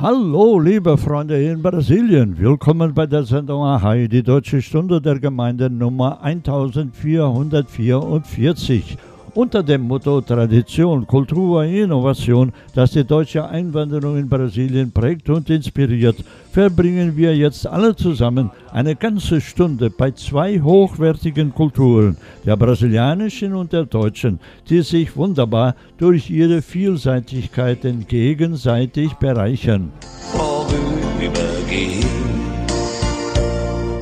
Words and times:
Hallo, 0.00 0.60
liebe 0.60 0.96
Freunde 0.96 1.42
in 1.42 1.60
Brasilien. 1.60 2.38
Willkommen 2.38 2.94
bei 2.94 3.06
der 3.06 3.24
Sendung 3.24 3.64
Ahai, 3.64 4.06
die 4.06 4.22
Deutsche 4.22 4.62
Stunde 4.62 5.00
der 5.00 5.18
Gemeinde 5.18 5.68
Nummer 5.68 6.22
1444. 6.22 8.96
Unter 9.38 9.62
dem 9.62 9.82
Motto 9.82 10.20
Tradition, 10.20 11.06
Kultur, 11.06 11.62
Innovation, 11.62 12.52
das 12.74 12.90
die 12.90 13.04
deutsche 13.04 13.48
Einwanderung 13.48 14.18
in 14.18 14.28
Brasilien 14.28 14.90
prägt 14.90 15.30
und 15.30 15.48
inspiriert, 15.48 16.16
verbringen 16.50 17.16
wir 17.16 17.36
jetzt 17.36 17.64
alle 17.64 17.94
zusammen 17.94 18.50
eine 18.72 18.96
ganze 18.96 19.40
Stunde 19.40 19.90
bei 19.90 20.10
zwei 20.10 20.60
hochwertigen 20.60 21.54
Kulturen, 21.54 22.16
der 22.44 22.56
brasilianischen 22.56 23.54
und 23.54 23.72
der 23.72 23.84
deutschen, 23.84 24.40
die 24.68 24.82
sich 24.82 25.16
wunderbar 25.16 25.76
durch 25.98 26.30
ihre 26.30 26.60
Vielseitigkeiten 26.60 28.08
gegenseitig 28.08 29.12
bereichern. 29.20 29.92
vorübergehen. 30.32 32.37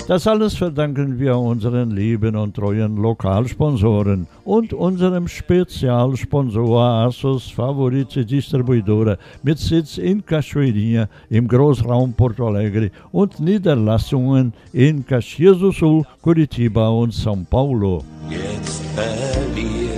Das 0.08 0.24
alles 0.28 0.54
verdanken 0.54 1.18
wir 1.18 1.36
unseren 1.36 1.90
lieben 1.90 2.36
und 2.36 2.54
treuen 2.54 2.96
Lokalsponsoren 2.96 4.28
und 4.44 4.72
unserem 4.72 5.26
Spezialsponsor 5.26 6.80
Asos 6.80 7.50
Favorite 7.50 8.24
Distribuidora 8.24 9.16
mit 9.42 9.58
Sitz 9.58 9.98
in 9.98 10.24
Cachoeirinha 10.24 11.08
im 11.28 11.48
Großraum 11.48 12.12
Porto 12.12 12.46
Alegre 12.46 12.92
und 13.10 13.40
Niederlassungen 13.40 14.52
in 14.72 15.04
Caxias 15.04 15.58
do 15.58 15.72
Sul, 15.72 16.04
Curitiba 16.22 16.88
und 16.88 17.12
São 17.12 17.44
Paulo. 17.44 18.04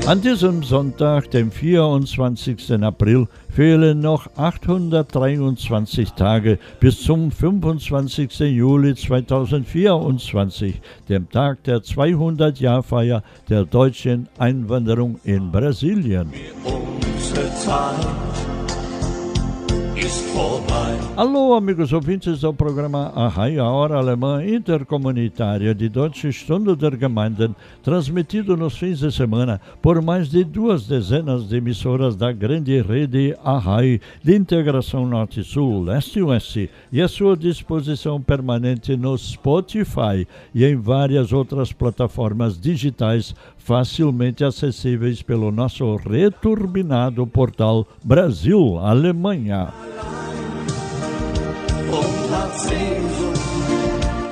An 0.06 0.22
diesem 0.22 0.62
Sonntag, 0.62 1.30
dem 1.32 1.50
24. 1.50 2.82
April, 2.82 3.28
fehlen 3.58 3.98
noch 3.98 4.28
823 4.36 6.12
Tage 6.12 6.60
bis 6.78 7.02
zum 7.02 7.32
25. 7.32 8.38
Juli 8.38 8.94
2024, 8.94 10.80
dem 11.08 11.28
Tag 11.28 11.64
der 11.64 11.78
200-Jahr-Feier 11.78 13.24
der 13.48 13.64
deutschen 13.64 14.28
Einwanderung 14.38 15.18
in 15.24 15.50
Brasilien. 15.50 16.32
Alô, 21.16 21.54
amigos 21.54 21.92
ouvintes 21.92 22.42
do 22.42 22.54
programa 22.54 23.12
Arrai, 23.16 23.58
a 23.58 23.64
Hora 23.64 23.96
Alemã 23.96 24.44
Intercomunitária 24.46 25.74
de 25.74 25.88
Deutsche 25.88 26.32
Stunde 26.32 26.76
der 26.76 26.96
Gemeinden, 26.96 27.56
transmitido 27.82 28.56
nos 28.56 28.78
fins 28.78 29.00
de 29.00 29.10
semana 29.10 29.60
por 29.82 30.00
mais 30.00 30.28
de 30.28 30.44
duas 30.44 30.86
dezenas 30.86 31.48
de 31.48 31.56
emissoras 31.56 32.14
da 32.14 32.30
grande 32.30 32.80
rede 32.80 33.36
Arrai 33.42 34.00
de 34.22 34.36
integração 34.36 35.04
Norte-Sul, 35.04 35.82
Leste-Oeste 35.82 36.70
e 36.92 37.02
à 37.02 37.08
sua 37.08 37.36
disposição 37.36 38.22
permanente 38.22 38.96
no 38.96 39.18
Spotify 39.18 40.24
e 40.54 40.64
em 40.64 40.76
várias 40.76 41.32
outras 41.32 41.72
plataformas 41.72 42.56
digitais 42.60 43.34
facilmente 43.56 44.44
acessíveis 44.44 45.20
pelo 45.20 45.50
nosso 45.50 45.96
returbinado 45.96 47.26
portal 47.26 47.84
Brasil-Alemanha. 48.04 49.87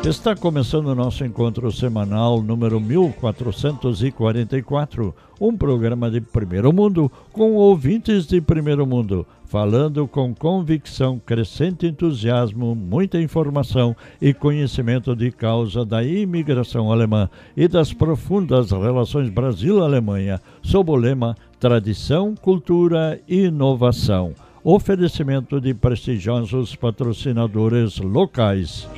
Está 0.09 0.37
começando 0.37 0.87
o 0.87 0.95
nosso 0.95 1.25
encontro 1.25 1.73
semanal 1.73 2.41
número 2.41 2.81
1444, 2.81 5.13
um 5.41 5.57
programa 5.57 6.09
de 6.09 6.21
primeiro 6.21 6.73
mundo 6.73 7.11
com 7.33 7.55
ouvintes 7.55 8.25
de 8.25 8.41
primeiro 8.41 8.87
mundo, 8.87 9.27
falando 9.47 10.07
com 10.07 10.33
convicção, 10.33 11.19
crescente 11.19 11.89
entusiasmo, 11.89 12.77
muita 12.77 13.21
informação 13.21 13.97
e 14.23 14.33
conhecimento 14.33 15.17
de 15.17 15.33
causa 15.33 15.85
da 15.85 16.05
imigração 16.05 16.93
alemã 16.93 17.29
e 17.57 17.67
das 17.67 17.93
profundas 17.93 18.71
relações 18.71 19.29
Brasil-Alemanha, 19.29 20.41
sob 20.63 20.93
o 20.93 20.95
lema 20.95 21.35
Tradição, 21.59 22.37
Cultura 22.37 23.21
e 23.27 23.47
Inovação. 23.47 24.46
Oferecimento 24.69 25.61
de 25.61 25.73
prestigiosos 25.73 26.75
patrocinadores 26.75 27.99
locais. 27.99 28.89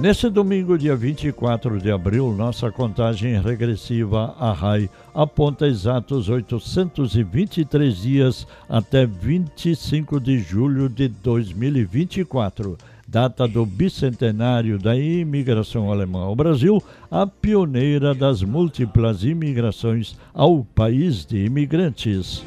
Nesse 0.00 0.30
domingo, 0.30 0.78
dia 0.78 0.96
24 0.96 1.78
de 1.78 1.90
abril, 1.90 2.32
nossa 2.32 2.72
contagem 2.72 3.38
regressiva 3.38 4.34
a 4.38 4.52
RAI 4.52 4.88
aponta 5.14 5.66
exatos 5.66 6.30
823 6.30 7.94
dias 7.94 8.46
até 8.70 9.04
25 9.04 10.18
de 10.18 10.38
julho 10.38 10.88
de 10.88 11.08
2024, 11.08 12.78
data 13.06 13.46
do 13.46 13.64
bicentenário 13.64 14.78
da 14.78 14.96
imigração 14.96 15.92
alemã 15.92 16.24
ao 16.24 16.34
Brasil, 16.34 16.82
a 17.10 17.26
pioneira 17.26 18.14
das 18.14 18.42
múltiplas 18.42 19.22
imigrações 19.22 20.16
ao 20.34 20.64
país 20.64 21.24
de 21.24 21.44
imigrantes. 21.44 22.44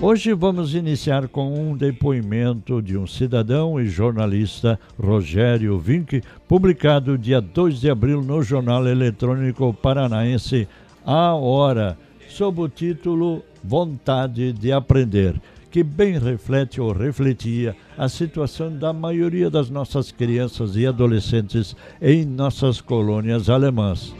Hoje 0.00 0.32
vamos 0.32 0.74
iniciar 0.74 1.28
com 1.28 1.54
um 1.54 1.76
depoimento 1.76 2.82
de 2.82 2.98
um 2.98 3.06
cidadão 3.06 3.80
e 3.80 3.86
jornalista, 3.86 4.78
Rogério 5.00 5.78
Vink, 5.78 6.22
publicado 6.48 7.16
dia 7.16 7.40
2 7.40 7.80
de 7.80 7.88
abril 7.88 8.20
no 8.20 8.42
jornal 8.42 8.86
eletrônico 8.86 9.72
paranaense 9.72 10.66
A 11.06 11.34
Hora, 11.34 11.96
sob 12.28 12.62
o 12.62 12.68
título 12.68 13.44
Vontade 13.62 14.52
de 14.52 14.72
Aprender, 14.72 15.40
que 15.72 15.82
bem 15.82 16.18
reflete 16.18 16.82
ou 16.82 16.92
refletia 16.92 17.74
a 17.96 18.06
situação 18.06 18.70
da 18.70 18.92
maioria 18.92 19.48
das 19.48 19.70
nossas 19.70 20.12
crianças 20.12 20.76
e 20.76 20.86
adolescentes 20.86 21.74
em 22.00 22.26
nossas 22.26 22.78
colônias 22.78 23.48
alemãs. 23.48 24.14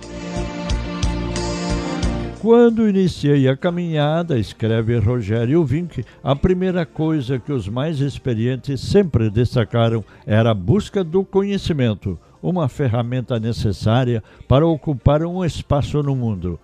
Quando 2.41 2.89
iniciei 2.89 3.47
a 3.49 3.57
caminhada, 3.57 4.39
escreve 4.39 4.99
Rogério 4.99 5.63
Vink, 5.63 6.03
a 6.25 6.35
primeira 6.35 6.87
coisa 6.87 7.39
que 7.39 7.53
os 7.53 7.69
mais 7.69 8.01
experientes 8.01 8.81
sempre 8.81 9.29
destacaram 9.29 10.03
era 10.27 10.51
a 10.51 10.55
busca 10.55 11.05
do 11.05 11.23
conhecimento, 11.23 12.19
uma 12.43 12.67
ferramenta 12.67 13.39
necessária 13.39 14.25
para 14.49 14.67
ocupar 14.67 15.23
um 15.23 15.45
espaço 15.45 16.03
no 16.03 16.17
mundo. 16.17 16.59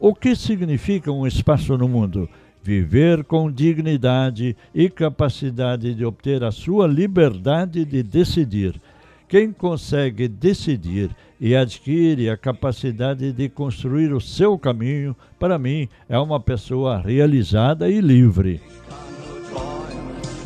O 0.00 0.14
que 0.14 0.34
significa 0.34 1.12
um 1.12 1.26
espaço 1.26 1.76
no 1.76 1.86
mundo? 1.86 2.26
Viver 2.62 3.24
com 3.24 3.50
dignidade 3.50 4.56
e 4.74 4.90
capacidade 4.90 5.94
de 5.94 6.04
obter 6.04 6.44
a 6.44 6.50
sua 6.50 6.86
liberdade 6.86 7.84
de 7.84 8.02
decidir. 8.02 8.80
Quem 9.26 9.52
consegue 9.52 10.26
decidir 10.28 11.10
e 11.40 11.54
adquire 11.56 12.28
a 12.28 12.36
capacidade 12.36 13.32
de 13.32 13.48
construir 13.48 14.12
o 14.12 14.20
seu 14.20 14.58
caminho, 14.58 15.16
para 15.38 15.58
mim, 15.58 15.88
é 16.08 16.18
uma 16.18 16.40
pessoa 16.40 16.98
realizada 16.98 17.88
e 17.88 18.00
livre. 18.00 18.60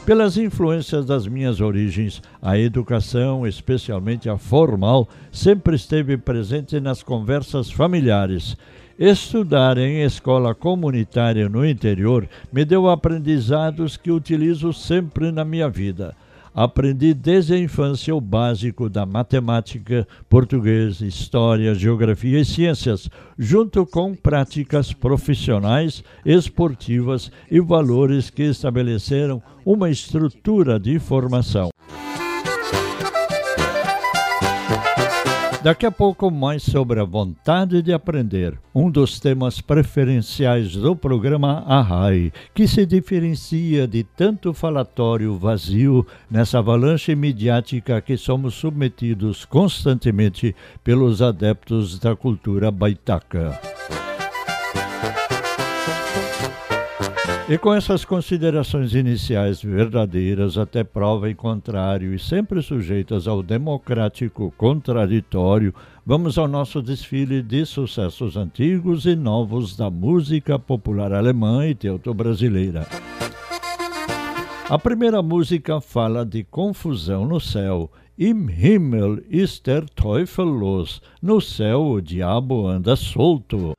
Pelas 0.06 0.37
influências 0.37 1.06
das 1.06 1.26
minhas 1.26 1.62
origens, 1.62 2.20
a 2.43 2.58
educação, 2.58 3.46
especialmente 3.46 4.28
a 4.28 4.37
formal, 4.37 5.08
sempre 5.32 5.76
esteve 5.76 6.19
presente 6.19 6.78
nas 6.78 7.02
conversas 7.02 7.70
familiares. 7.70 8.55
Estudar 8.99 9.76
em 9.76 10.02
escola 10.02 10.55
comunitária 10.55 11.49
no 11.49 11.67
interior 11.67 12.29
me 12.52 12.64
deu 12.64 12.88
aprendizados 12.88 13.96
que 13.96 14.08
utilizo 14.08 14.73
sempre 14.73 15.32
na 15.32 15.44
minha 15.44 15.69
vida. 15.69 16.14
Aprendi 16.55 17.12
desde 17.12 17.55
a 17.55 17.58
infância 17.58 18.14
o 18.14 18.20
básico 18.20 18.88
da 18.88 19.05
matemática, 19.05 20.06
português, 20.29 21.00
história, 21.00 21.75
geografia 21.75 22.38
e 22.38 22.44
ciências, 22.44 23.11
junto 23.37 23.85
com 23.85 24.14
práticas 24.14 24.93
profissionais, 24.93 26.05
esportivas 26.25 27.32
e 27.50 27.58
valores 27.58 28.31
que 28.31 28.44
estabeleceram 28.44 29.43
uma 29.67 29.90
estrutura 29.90 30.79
de 30.79 31.00
formação. 31.00 31.74
Daqui 35.64 35.87
a 35.87 35.90
pouco, 35.90 36.31
mais 36.31 36.62
sobre 36.62 37.00
a 37.00 37.05
vontade 37.05 37.81
de 37.81 37.90
aprender, 37.90 38.58
um 38.75 38.90
dos 38.90 39.19
temas 39.19 39.62
preferenciais 39.62 40.76
do 40.76 40.94
programa 40.94 41.64
Arrai, 41.66 42.31
que 42.55 42.69
se 42.69 42.84
diferencia 42.84 43.88
de 43.88 44.05
tanto 44.05 44.52
falatório 44.52 45.38
vazio 45.38 46.06
nessa 46.31 46.58
avalanche 46.58 47.16
midiática 47.16 47.99
que 48.02 48.19
somos 48.19 48.52
submetidos 48.56 49.46
constantemente 49.46 50.55
pelos 50.84 51.22
adeptos 51.22 51.99
da 51.99 52.14
cultura 52.14 52.70
baitaca. 52.70 53.58
E 57.46 57.58
com 57.58 57.75
essas 57.75 58.06
considerações 58.06 58.94
iniciais 58.94 59.62
verdadeiras, 59.62 60.56
até 60.56 60.82
prova 60.82 61.31
em 61.31 61.35
contrário 61.35 62.14
e 62.14 62.19
sempre 62.19 62.62
sujeitas 62.62 63.29
ao 63.29 63.43
democrático 63.43 64.50
contraditório, 64.56 65.75
vamos 66.06 66.38
ao 66.38 66.49
nosso 66.49 66.81
desfile 66.81 67.43
de 67.43 67.67
sucessos 67.67 68.38
antigos 68.38 69.05
e 69.05 69.14
novos 69.14 69.76
da 69.76 69.91
música 69.91 70.58
popular 70.58 71.12
alemã 71.12 71.67
e 71.67 71.75
teuto-brasileira. 71.75 72.87
A 74.70 74.79
primeira 74.79 75.20
música 75.20 75.82
fala 75.82 76.25
de 76.25 76.44
confusão 76.44 77.26
no 77.26 77.38
céu. 77.38 77.90
Im 78.19 78.49
Himmel 78.49 79.19
ist 79.29 79.67
der 79.67 79.85
Teufel 79.90 80.47
los. 80.47 81.02
No 81.20 81.43
céu 81.43 81.82
o 81.82 82.00
diabo 82.00 82.67
anda 82.67 82.97
solto. 82.97 83.76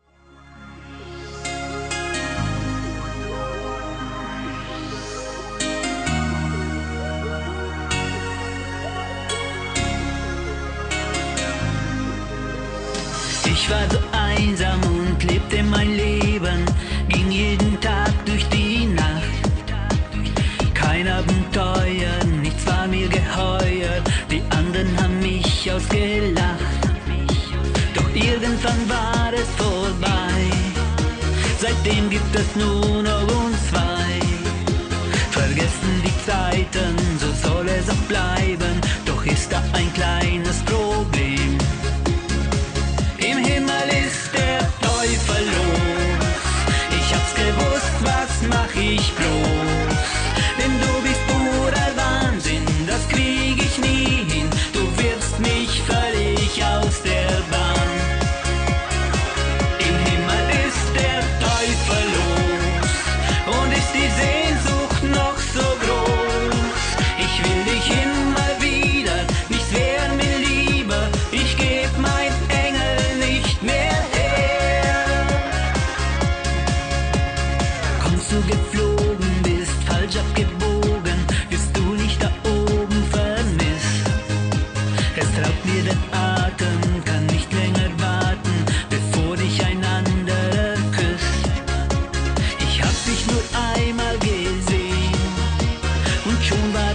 desnudo. 32.36 33.45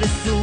Schon 0.01 0.07
war 0.07 0.07
es 0.07 0.40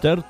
der 0.00 0.22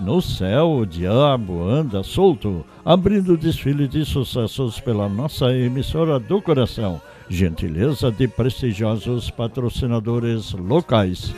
no 0.00 0.20
céu 0.20 0.78
o 0.78 0.86
diabo 0.86 1.62
anda 1.62 2.02
solto, 2.02 2.64
abrindo 2.84 3.36
desfile 3.36 3.86
de 3.86 4.04
sucessos 4.04 4.80
pela 4.80 5.08
nossa 5.08 5.52
emissora 5.52 6.18
do 6.18 6.42
coração. 6.42 7.00
Gentileza 7.28 8.10
de 8.10 8.26
prestigiosos 8.28 9.30
patrocinadores 9.30 10.52
locais. 10.52 11.32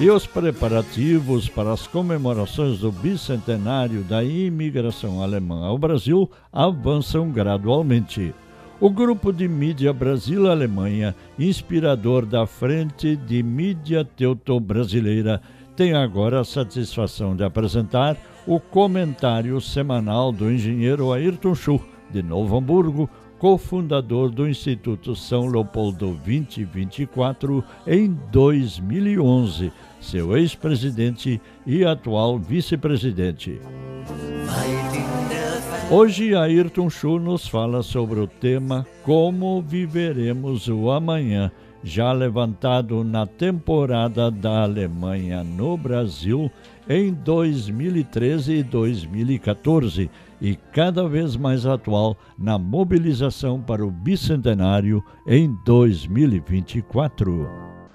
E 0.00 0.10
os 0.10 0.26
preparativos 0.26 1.46
para 1.46 1.72
as 1.72 1.86
comemorações 1.86 2.78
do 2.78 2.90
bicentenário 2.90 4.02
da 4.02 4.24
imigração 4.24 5.22
alemã 5.22 5.66
ao 5.66 5.76
Brasil 5.76 6.28
avançam 6.50 7.30
gradualmente. 7.30 8.32
O 8.80 8.88
grupo 8.88 9.30
de 9.30 9.46
mídia 9.46 9.92
Brasil-Alemanha, 9.92 11.14
inspirador 11.38 12.24
da 12.24 12.46
Frente 12.46 13.14
de 13.14 13.42
Mídia 13.42 14.06
Teuto-Brasileira, 14.06 15.42
tem 15.76 15.92
agora 15.92 16.40
a 16.40 16.44
satisfação 16.44 17.36
de 17.36 17.44
apresentar 17.44 18.16
o 18.46 18.58
comentário 18.58 19.60
semanal 19.60 20.32
do 20.32 20.50
engenheiro 20.50 21.12
Ayrton 21.12 21.54
Schuh, 21.54 21.80
de 22.10 22.22
Novo 22.22 22.56
Hamburgo, 22.56 23.08
cofundador 23.38 24.30
do 24.30 24.48
Instituto 24.48 25.14
São 25.14 25.46
Leopoldo 25.46 26.18
2024 26.24 27.62
em 27.86 28.16
2011, 28.32 29.70
seu 30.00 30.34
ex-presidente 30.38 31.38
e 31.66 31.84
atual 31.84 32.38
vice-presidente. 32.38 33.60
Hoje, 35.90 36.36
Ayrton 36.36 36.88
Schuh 36.88 37.18
nos 37.18 37.48
fala 37.48 37.82
sobre 37.82 38.20
o 38.20 38.26
tema 38.28 38.86
Como 39.02 39.60
Viveremos 39.60 40.68
o 40.68 40.88
Amanhã 40.88 41.50
já 41.82 42.12
levantado 42.12 43.02
na 43.02 43.26
temporada 43.26 44.30
da 44.30 44.62
Alemanha 44.62 45.42
no 45.42 45.76
Brasil 45.76 46.48
em 46.88 47.12
2013 47.12 48.52
e 48.52 48.62
2014 48.62 50.08
e 50.40 50.54
cada 50.72 51.08
vez 51.08 51.34
mais 51.34 51.66
atual 51.66 52.16
na 52.38 52.56
mobilização 52.56 53.60
para 53.60 53.84
o 53.84 53.90
bicentenário 53.90 55.04
em 55.26 55.52
2024. 55.64 57.50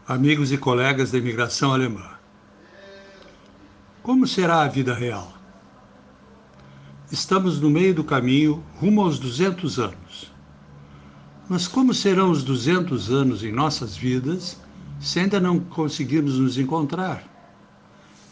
Amigos 0.06 0.52
e 0.52 0.58
colegas 0.58 1.12
da 1.12 1.18
imigração 1.18 1.72
alemã, 1.74 2.10
como 4.04 4.28
será 4.28 4.64
a 4.64 4.68
vida 4.68 4.94
real? 4.94 5.35
Estamos 7.12 7.60
no 7.60 7.70
meio 7.70 7.94
do 7.94 8.04
caminho 8.04 8.64
rumo 8.78 9.02
aos 9.02 9.20
200 9.20 9.78
anos. 9.78 10.32
Mas 11.48 11.68
como 11.68 11.94
serão 11.94 12.32
os 12.32 12.44
200 12.44 13.12
anos 13.12 13.44
em 13.44 13.52
nossas 13.52 13.96
vidas 13.96 14.60
se 15.00 15.20
ainda 15.20 15.40
não 15.40 15.60
conseguirmos 15.60 16.40
nos 16.40 16.58
encontrar? 16.58 17.24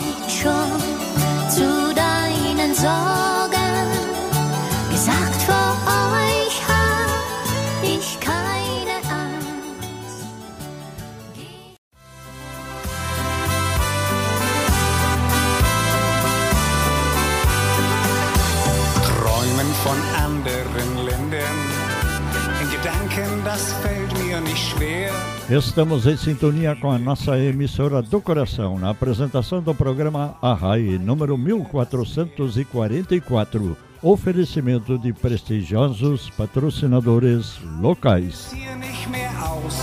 Estamos 25.50 26.06
em 26.06 26.16
sintonia 26.16 26.74
com 26.74 26.90
a 26.90 26.98
nossa 26.98 27.38
emissora 27.38 28.00
do 28.00 28.18
coração 28.20 28.78
na 28.78 28.88
apresentação 28.90 29.60
do 29.62 29.74
programa 29.74 30.36
Arrai, 30.40 30.98
número 30.98 31.36
1444. 31.36 33.76
Oferecimento 34.02 34.98
de 34.98 35.12
prestigiosos 35.12 36.30
patrocinadores 36.30 37.58
locais. 37.80 38.50
Hier 38.52 38.74
nicht 38.76 39.06
mehr 39.10 39.30
aus. 39.42 39.74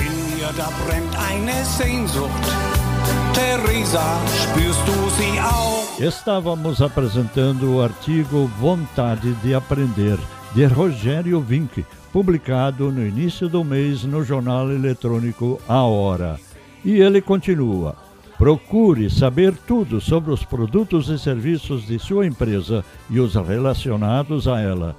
In 0.00 0.36
mir, 0.36 0.52
da 0.56 0.68
brennt 0.84 1.14
eine 1.16 1.64
Sehnsucht. 1.64 2.44
Theresa, 3.34 4.20
spürst 4.28 4.86
du 4.86 5.10
sie 5.18 5.40
auch? 5.40 5.82
Estávamos 6.00 6.80
apresentando 6.80 7.74
o 7.76 7.82
artigo 7.82 8.48
Vontade 8.60 9.32
de 9.42 9.54
Aprender, 9.54 10.18
de 10.54 10.66
Rogério 10.66 11.40
Vink, 11.40 11.84
publicado 12.14 12.92
no 12.92 13.04
início 13.04 13.48
do 13.48 13.64
mês 13.64 14.04
no 14.04 14.22
jornal 14.22 14.70
eletrônico 14.70 15.60
A 15.66 15.82
Hora. 15.82 16.38
E 16.84 17.00
ele 17.00 17.20
continua. 17.20 17.96
Procure 18.38 19.10
saber 19.10 19.52
tudo 19.66 20.00
sobre 20.00 20.30
os 20.30 20.44
produtos 20.44 21.08
e 21.08 21.18
serviços 21.18 21.84
de 21.84 21.98
sua 21.98 22.24
empresa 22.24 22.84
e 23.10 23.18
os 23.18 23.34
relacionados 23.34 24.46
a 24.46 24.60
ela. 24.60 24.94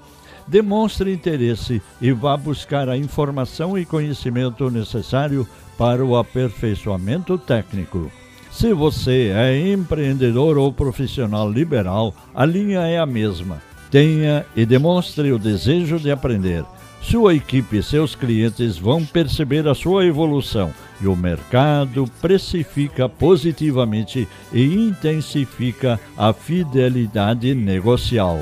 Demonstre 0.45 1.13
interesse 1.13 1.81
e 2.01 2.11
vá 2.11 2.35
buscar 2.35 2.89
a 2.89 2.97
informação 2.97 3.77
e 3.77 3.85
conhecimento 3.85 4.69
necessário 4.69 5.47
para 5.77 6.03
o 6.03 6.17
aperfeiçoamento 6.17 7.37
técnico. 7.37 8.11
Se 8.51 8.73
você 8.73 9.31
é 9.33 9.71
empreendedor 9.71 10.57
ou 10.57 10.69
profissional 10.73 11.49
liberal, 11.49 12.13
a 12.35 12.43
linha 12.43 12.81
é 12.81 12.99
a 12.99 13.05
mesma. 13.05 13.61
Tenha 13.89 14.45
e 14.53 14.65
demonstre 14.65 15.31
o 15.31 15.39
desejo 15.39 15.97
de 15.97 16.11
aprender. 16.11 16.65
Sua 17.09 17.35
equipe 17.35 17.77
e 17.77 17.83
seus 17.83 18.15
clientes 18.15 18.79
vão 18.79 19.05
perceber 19.05 19.67
a 19.67 19.75
sua 19.75 20.05
evolução 20.05 20.73
e 20.99 21.05
o 21.05 21.15
mercado 21.15 22.05
precifica 22.19 23.07
positivamente 23.07 24.27
e 24.51 24.63
intensifica 24.63 25.99
a 26.17 26.33
fidelidade 26.33 27.53
negocial. 27.53 28.39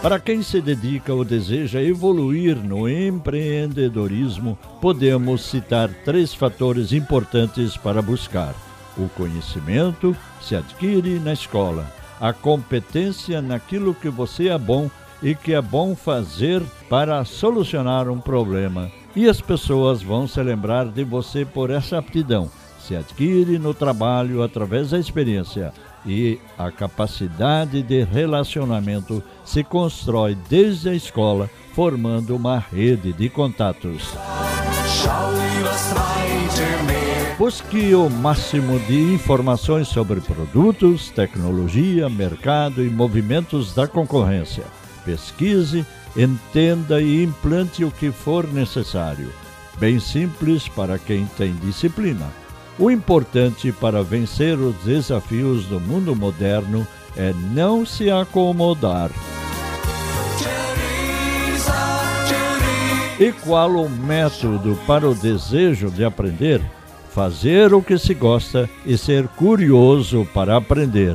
Para 0.00 0.20
quem 0.20 0.40
se 0.40 0.60
dedica 0.60 1.12
ou 1.12 1.24
deseja 1.24 1.82
evoluir 1.82 2.56
no 2.56 2.88
empreendedorismo, 2.88 4.56
podemos 4.80 5.42
citar 5.42 5.88
três 6.04 6.32
fatores 6.32 6.92
importantes 6.92 7.76
para 7.76 8.00
buscar: 8.00 8.54
o 8.96 9.08
conhecimento 9.08 10.16
se 10.40 10.54
adquire 10.54 11.18
na 11.18 11.32
escola, 11.32 11.86
a 12.22 12.32
competência 12.32 13.42
naquilo 13.42 13.92
que 13.92 14.08
você 14.08 14.48
é 14.48 14.56
bom 14.56 14.88
e 15.20 15.34
que 15.34 15.52
é 15.52 15.60
bom 15.60 15.96
fazer 15.96 16.62
para 16.88 17.24
solucionar 17.24 18.08
um 18.08 18.20
problema, 18.20 18.88
e 19.16 19.28
as 19.28 19.40
pessoas 19.40 20.02
vão 20.02 20.28
se 20.28 20.40
lembrar 20.40 20.86
de 20.86 21.02
você 21.02 21.44
por 21.44 21.68
essa 21.68 21.98
aptidão. 21.98 22.48
Se 22.78 22.94
adquire 22.94 23.58
no 23.58 23.74
trabalho 23.74 24.40
através 24.40 24.90
da 24.90 24.98
experiência 25.00 25.72
e 26.06 26.38
a 26.56 26.70
capacidade 26.70 27.82
de 27.82 28.04
relacionamento 28.04 29.22
se 29.44 29.64
constrói 29.64 30.36
desde 30.48 30.90
a 30.90 30.94
escola, 30.94 31.50
formando 31.74 32.36
uma 32.36 32.58
rede 32.58 33.12
de 33.12 33.28
contatos. 33.28 34.14
Schau. 35.02 35.32
Busque 37.38 37.94
o 37.94 38.10
máximo 38.10 38.78
de 38.80 39.14
informações 39.14 39.88
sobre 39.88 40.20
produtos, 40.20 41.10
tecnologia, 41.10 42.08
mercado 42.08 42.84
e 42.84 42.90
movimentos 42.90 43.74
da 43.74 43.88
concorrência. 43.88 44.64
Pesquise, 45.04 45.84
entenda 46.14 47.00
e 47.00 47.24
implante 47.24 47.84
o 47.84 47.90
que 47.90 48.12
for 48.12 48.46
necessário. 48.46 49.32
Bem 49.78 49.98
simples 49.98 50.68
para 50.68 50.98
quem 50.98 51.26
tem 51.36 51.54
disciplina. 51.54 52.30
O 52.78 52.90
importante 52.90 53.72
para 53.72 54.02
vencer 54.02 54.58
os 54.58 54.76
desafios 54.84 55.64
do 55.66 55.80
mundo 55.80 56.14
moderno 56.14 56.86
é 57.16 57.32
não 57.52 57.84
se 57.84 58.10
acomodar. 58.10 59.10
E 63.18 63.32
qual 63.32 63.70
o 63.70 63.88
método 63.88 64.78
para 64.86 65.08
o 65.08 65.14
desejo 65.14 65.90
de 65.90 66.04
aprender? 66.04 66.60
Fazer 67.14 67.74
o 67.74 67.82
que 67.82 67.98
se 67.98 68.14
gosta 68.14 68.70
e 68.86 68.96
ser 68.96 69.28
curioso 69.28 70.26
para 70.32 70.56
aprender. 70.56 71.14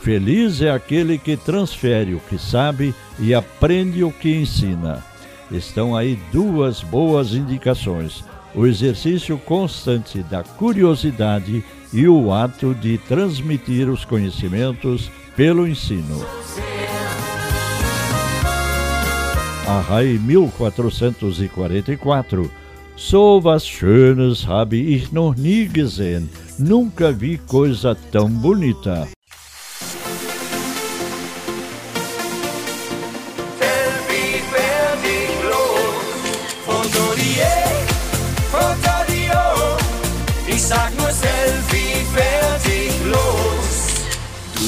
Feliz 0.00 0.60
é 0.62 0.70
aquele 0.70 1.18
que 1.18 1.36
transfere 1.36 2.14
o 2.14 2.20
que 2.20 2.38
sabe 2.38 2.94
e 3.18 3.34
aprende 3.34 4.02
o 4.02 4.10
que 4.10 4.34
ensina. 4.34 5.04
Estão 5.50 5.94
aí 5.96 6.18
duas 6.32 6.82
boas 6.82 7.34
indicações: 7.34 8.24
o 8.54 8.66
exercício 8.66 9.36
constante 9.38 10.22
da 10.22 10.42
curiosidade 10.42 11.62
e 11.92 12.08
o 12.08 12.32
ato 12.32 12.74
de 12.74 12.96
transmitir 12.98 13.90
os 13.90 14.04
conhecimentos 14.04 15.10
pelo 15.36 15.66
ensino. 15.66 16.24
Arrai 19.66 20.18
1444 20.18 22.59
So 23.02 23.42
was 23.42 23.66
Schönes 23.66 24.46
habe 24.46 24.76
ich 24.76 25.10
noch 25.10 25.34
nie 25.34 25.68
gesehen. 25.68 26.28
Nunca 26.58 27.10
vi 27.10 27.38
coisa 27.38 27.96
tão 28.12 28.28
bonita. 28.28 29.08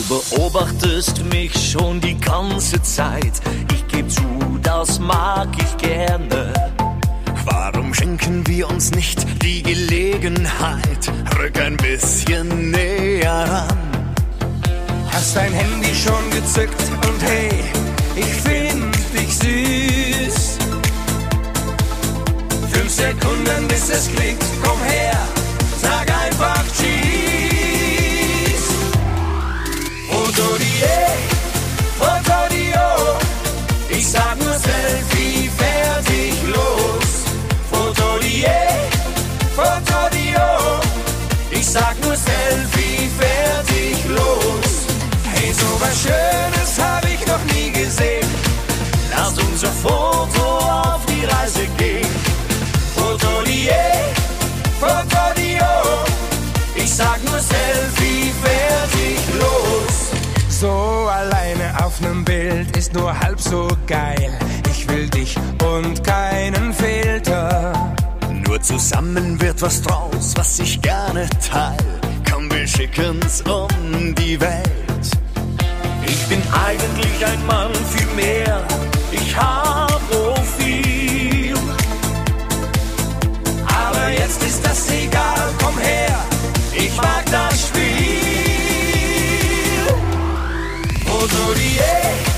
beobachtest 0.09 1.23
mich 1.33 1.53
schon 1.71 2.01
die 2.01 2.19
ganze 2.19 2.81
Zeit. 2.83 3.41
Ich 3.73 3.87
geb 3.89 4.11
zu, 4.11 4.23
das 4.63 4.99
mag 4.99 5.49
ich 5.59 5.77
gerne. 5.77 6.72
Schenken 7.93 8.47
wir 8.47 8.69
uns 8.71 8.91
nicht 8.93 9.27
die 9.43 9.63
Gelegenheit? 9.63 11.13
Rück 11.39 11.61
ein 11.61 11.77
bisschen 11.77 12.71
näher 12.71 13.45
ran. 13.49 13.79
Hast 15.13 15.37
dein 15.37 15.53
Handy 15.53 15.95
schon 15.95 16.31
gezückt 16.31 16.83
und 17.07 17.23
hey, 17.23 17.51
ich 18.17 18.25
find 18.25 18.95
dich 19.15 19.37
süß. 19.37 20.59
Fünf 22.73 22.91
Sekunden 22.91 23.69
bis 23.69 23.91
es 23.91 24.09
klickt, 24.15 24.45
komm 24.65 24.83
her, 24.85 25.19
sag 25.81 26.11
einfach 26.11 26.65
Cheese. 26.77 26.93
Fotorie, 30.09 31.13
Fotorio, 31.99 33.19
ich 33.91 34.09
sag 34.09 34.39
nur 34.39 34.55
Selfie, 34.55 35.12
so 45.63 45.81
was 45.81 46.03
Schönes 46.03 46.73
hab 46.83 47.05
ich 47.05 47.27
noch 47.27 47.45
nie 47.55 47.71
gesehen. 47.71 48.29
Lass 49.11 49.35
unser 49.39 49.73
Foto 49.85 50.45
auf 50.89 51.05
die 51.07 51.25
Reise 51.25 51.67
gehen. 51.77 52.15
Fotorie, 52.97 53.71
Fotorio, 54.81 55.73
ich 56.75 56.93
sag 56.95 57.19
nur 57.25 57.39
Selfie, 57.39 58.33
fertig, 58.43 59.19
los. 59.41 59.97
So 60.49 61.09
alleine 61.21 61.67
auf 61.85 62.01
nem 62.01 62.25
Bild 62.25 62.77
ist 62.77 62.93
nur 62.95 63.19
halb 63.19 63.41
so 63.41 63.69
geil. 63.87 64.33
Ich 64.71 64.89
will 64.89 65.09
dich 65.09 65.37
und 65.75 66.03
keinen 66.05 66.73
Filter. 66.73 67.73
Nur 68.47 68.61
zusammen 68.61 69.41
wird 69.41 69.61
was 69.63 69.83
draus, 69.83 70.35
was 70.37 70.59
ich 70.59 70.81
gerne 70.81 71.29
teil. 71.51 71.77
Komm, 72.31 72.51
wir 72.51 72.67
schicken's 72.67 73.43
um 73.43 74.15
die 74.15 74.41
Welt. 74.41 74.82
Ich 76.07 76.27
bin 76.29 76.43
eigentlich 76.53 77.27
ein 77.27 77.47
Mann 77.47 77.73
viel 77.95 78.07
mehr. 78.15 78.67
Ich 79.11 79.37
hab 79.37 80.01
so 80.11 80.35
viel. 80.59 81.55
Aber 83.67 84.11
jetzt 84.11 84.43
ist 84.43 84.65
das 84.65 84.91
egal, 84.91 85.53
komm 85.63 85.79
her, 85.79 86.19
ich 86.75 86.95
mag 86.97 87.25
das 87.31 87.69
Spiel. 87.69 87.83
Fotorie, 91.07 91.79
Fotorio, 91.79 92.32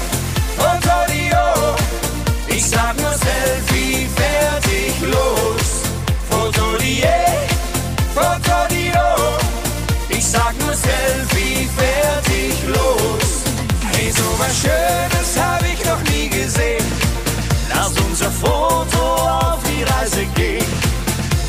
Reisegig. 20.05 20.63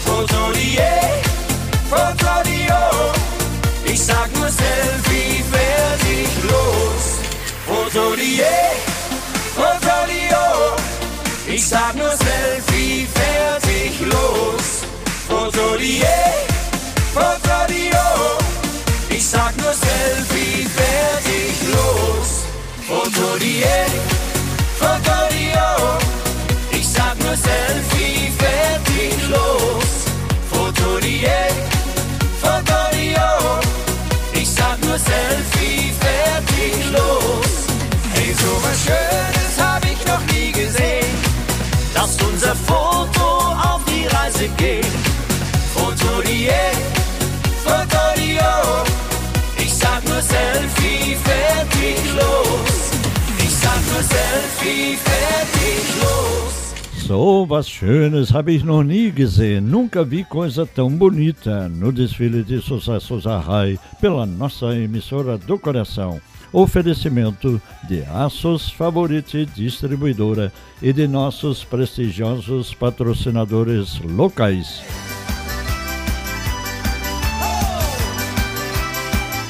Protodier, 0.05 1.21
Protodio, 1.89 3.11
ich 3.83 4.01
sag 4.01 4.31
nur 4.33 4.49
Selfie, 4.49 5.43
werd 5.51 6.01
ich 6.09 6.49
los. 6.49 7.03
Protodier, 7.67 8.45
Protodio, 9.55 10.73
ich 11.47 11.67
sag 11.67 11.95
nur 11.95 12.11
Selfie, 12.11 13.05
werd 13.13 13.63
ich 13.67 13.99
los. 13.99 14.85
Protodier. 15.27 16.24
So 57.07 57.45
was 57.47 57.69
Schönes 57.69 58.33
habe 58.33 58.51
ich 58.51 58.63
noch 58.63 58.83
nie 58.83 59.11
gesehen. 59.11 59.69
Nunca 59.69 60.03
vi 60.03 60.23
coisa 60.23 60.65
tão 60.65 60.89
bonita 60.89 61.69
no 61.69 61.91
desfile 61.91 62.43
de 62.43 62.59
sucessos 62.59 63.27
Arrai 63.27 63.77
pela 64.01 64.25
nossa 64.25 64.75
emissora 64.75 65.37
do 65.37 65.59
coração. 65.59 66.19
Oferecimento 66.51 67.61
de 67.87 68.01
Aços 68.03 68.71
Favorite 68.71 69.45
Distribuidora 69.45 70.51
e 70.81 70.91
de 70.91 71.07
nossos 71.07 71.63
prestigiosos 71.63 72.73
patrocinadores 72.73 73.99
locais. 74.01 74.81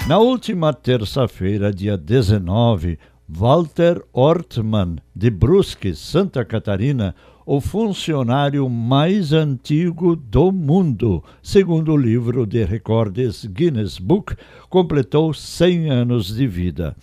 Na 0.08 0.19
última 0.19 0.71
terça-feira, 0.71 1.73
dia 1.73 1.97
19, 1.97 2.99
Walter 3.28 4.04
Ortmann, 4.14 4.98
de 5.16 5.32
Brusque, 5.32 5.96
Santa 5.96 6.46
Catarina, 6.46 7.16
o 7.44 7.60
funcionário 7.60 8.70
mais 8.70 9.34
antigo 9.34 10.16
do 10.16 10.52
mundo, 10.52 11.24
segundo 11.42 11.94
o 11.94 11.98
livro 11.98 12.46
de 12.46 12.64
recordes 12.64 13.46
Guinness 13.46 13.98
Book, 13.98 14.36
completou 14.70 15.34
100 15.34 15.90
anos 15.90 16.36
de 16.36 16.48
vida. 16.48 16.96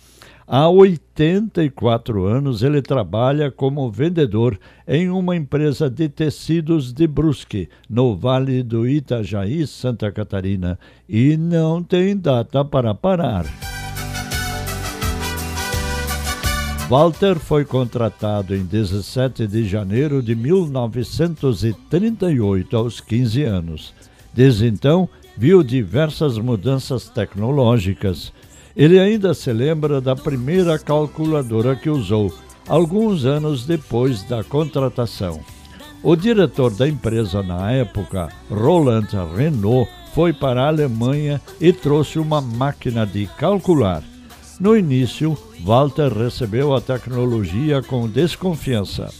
Há 0.47 0.69
84 0.69 2.25
anos 2.25 2.63
ele 2.63 2.81
trabalha 2.81 3.51
como 3.51 3.91
vendedor 3.91 4.59
em 4.87 5.09
uma 5.09 5.35
empresa 5.35 5.89
de 5.89 6.07
tecidos 6.07 6.93
de 6.93 7.07
Brusque, 7.07 7.69
no 7.89 8.15
Vale 8.15 8.63
do 8.63 8.87
Itajaí, 8.87 9.65
Santa 9.67 10.11
Catarina, 10.11 10.77
e 11.07 11.35
não 11.37 11.81
tem 11.81 12.17
data 12.17 12.63
para 12.63 12.93
parar. 12.93 13.72
Walter 16.93 17.39
foi 17.39 17.65
contratado 17.65 18.55
em 18.55 18.63
17 18.63 19.47
de 19.47 19.67
janeiro 19.67 20.21
de 20.21 20.35
1938, 20.35 22.77
aos 22.77 23.01
15 23.01 23.41
anos. 23.41 23.95
Desde 24.31 24.67
então, 24.67 25.09
viu 25.35 25.63
diversas 25.63 26.37
mudanças 26.37 27.09
tecnológicas. 27.09 28.31
Ele 28.75 28.99
ainda 28.99 29.33
se 29.33 29.51
lembra 29.51 29.99
da 29.99 30.15
primeira 30.15 30.77
calculadora 30.77 31.75
que 31.75 31.89
usou, 31.89 32.31
alguns 32.69 33.25
anos 33.25 33.65
depois 33.65 34.21
da 34.21 34.43
contratação. 34.43 35.39
O 36.03 36.15
diretor 36.15 36.75
da 36.75 36.87
empresa 36.87 37.41
na 37.41 37.71
época, 37.71 38.29
Roland 38.51 39.07
Renault, 39.35 39.89
foi 40.13 40.31
para 40.31 40.65
a 40.65 40.67
Alemanha 40.67 41.41
e 41.59 41.73
trouxe 41.73 42.19
uma 42.19 42.39
máquina 42.39 43.03
de 43.03 43.25
calcular. 43.25 44.12
No 44.59 44.77
início, 44.77 45.37
Walter 45.61 46.13
recebeu 46.13 46.75
a 46.75 46.81
tecnologia 46.81 47.81
com 47.81 48.07
desconfiança. 48.07 49.11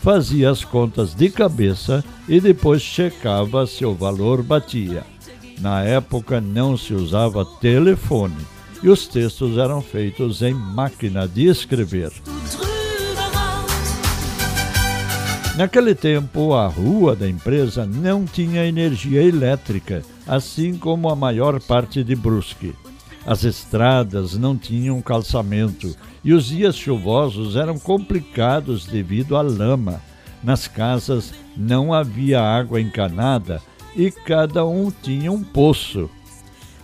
Fazia 0.00 0.50
as 0.50 0.64
contas 0.64 1.14
de 1.14 1.28
cabeça 1.30 2.04
e 2.28 2.40
depois 2.40 2.82
checava 2.82 3.66
se 3.66 3.84
o 3.84 3.94
valor 3.94 4.42
batia. 4.42 5.04
Na 5.60 5.82
época 5.82 6.40
não 6.40 6.76
se 6.76 6.94
usava 6.94 7.44
telefone 7.44 8.36
e 8.82 8.88
os 8.88 9.06
textos 9.08 9.58
eram 9.58 9.80
feitos 9.80 10.42
em 10.42 10.54
máquina 10.54 11.26
de 11.26 11.46
escrever. 11.46 12.12
Naquele 15.56 15.94
tempo, 15.94 16.52
a 16.52 16.68
rua 16.68 17.16
da 17.16 17.26
empresa 17.26 17.86
não 17.86 18.26
tinha 18.26 18.66
energia 18.66 19.22
elétrica, 19.22 20.02
assim 20.26 20.76
como 20.76 21.08
a 21.08 21.16
maior 21.16 21.58
parte 21.60 22.04
de 22.04 22.14
Brusque. 22.14 22.74
As 23.26 23.42
estradas 23.42 24.38
não 24.38 24.56
tinham 24.56 25.02
calçamento 25.02 25.96
e 26.22 26.32
os 26.32 26.46
dias 26.46 26.76
chuvosos 26.76 27.56
eram 27.56 27.76
complicados 27.76 28.86
devido 28.86 29.36
à 29.36 29.42
lama. 29.42 30.00
Nas 30.44 30.68
casas 30.68 31.34
não 31.56 31.92
havia 31.92 32.40
água 32.40 32.80
encanada 32.80 33.60
e 33.96 34.12
cada 34.12 34.64
um 34.64 34.92
tinha 35.02 35.32
um 35.32 35.42
poço. 35.42 36.08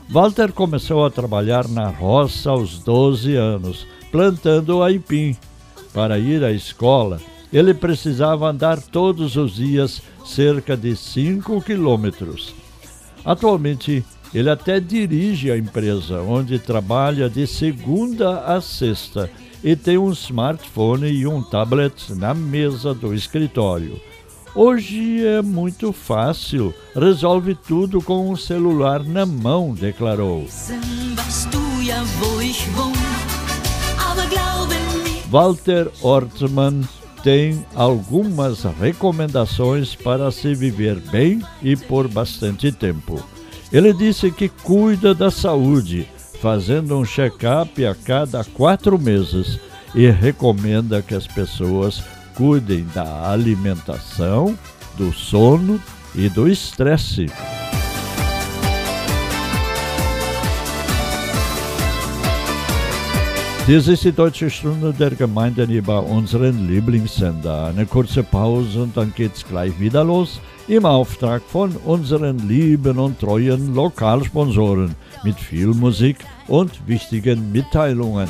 Walter 0.09 0.53
começou 0.53 1.07
a 1.07 1.11
trabalhar 1.11 1.69
na 1.69 1.89
roça 1.89 2.51
aos 2.51 2.81
12 2.81 3.37
anos, 3.37 3.87
plantando 4.11 4.83
aipim. 4.83 5.37
Para 5.95 6.19
ir 6.19 6.43
à 6.43 6.51
escola, 6.51 7.21
ele 7.53 7.73
precisava 7.73 8.51
andar 8.51 8.81
todos 8.81 9.37
os 9.37 9.55
dias 9.55 10.03
cerca 10.25 10.77
de 10.77 10.97
5 10.97 11.63
quilômetros. 11.63 12.53
Atualmente, 13.25 14.05
ele 14.35 14.49
até 14.49 14.81
dirige 14.81 15.51
a 15.51 15.59
empresa, 15.59 16.23
onde 16.23 16.59
trabalha 16.59 17.29
de 17.29 17.47
segunda 17.47 18.41
a 18.41 18.61
sexta 18.61 19.31
e 19.63 19.77
tem 19.77 19.99
um 19.99 20.11
smartphone 20.11 21.09
e 21.09 21.27
um 21.27 21.43
tablet 21.43 22.13
na 22.15 22.35
mesa 22.35 22.93
do 22.95 23.15
escritório. 23.15 24.01
Hoje 24.55 25.25
é 25.25 25.41
muito 25.41 25.93
fácil, 25.93 26.75
resolve 26.95 27.55
tudo 27.55 28.03
com 28.03 28.31
um 28.31 28.37
celular 28.37 29.03
na 29.03 29.25
mão, 29.25 29.73
declarou. 29.73 30.47
Walter 35.31 35.91
Ortmann 36.03 36.83
tem 37.23 37.65
algumas 37.75 38.65
recomendações 38.65 39.95
para 39.95 40.31
se 40.31 40.55
viver 40.55 41.01
bem 41.01 41.41
e 41.63 41.75
por 41.75 42.07
bastante 42.07 42.71
tempo. 42.71 43.32
Ele 43.73 43.95
disse 43.95 44.31
que 44.31 44.51
cuida 44.51 45.15
da 45.15 45.31
saúde, 45.31 46.07
fazendo 46.43 46.99
um 46.99 47.07
check-up 47.07 47.85
a 47.87 47.95
cada 47.95 48.45
quatro 48.45 48.99
meses 48.99 49.59
e 49.95 50.11
recomenda 50.11 51.01
que 51.01 51.15
as 51.15 51.27
pessoas 51.27 52.03
cuidem 52.35 52.87
da 52.95 53.31
alimentação, 53.31 54.59
do 54.99 55.11
sono 55.11 55.81
e 56.15 56.29
do 56.29 56.47
estresse. 56.49 57.27
Dies 63.67 63.87
ist 63.87 64.03
die 64.03 64.13
Deutsche 64.13 64.51
Stunde 64.51 64.93
der 64.93 65.15
Gemeinden 65.15 65.71
über 65.71 66.03
unseren 66.03 66.67
Lieblingssender. 66.67 67.69
Eine 67.69 67.87
kurze 67.87 68.25
Pause 68.25 68.83
und 68.83 68.97
dann 68.97 69.15
geht's 69.15 69.45
gleich 69.49 69.79
wieder 69.79 70.05
los 70.05 70.41
im 70.69 70.85
Auftrag 70.85 71.43
von 71.43 71.77
unseren 71.85 72.39
lieben 72.49 72.99
und 72.99 73.21
treuen 73.21 73.75
Lokalsponsoren 73.75 74.95
mit 75.25 75.39
viel 75.39 75.69
Musik 75.69 76.19
und 76.49 76.87
wichtigen 76.87 77.53
Mitteilungen. 77.53 78.29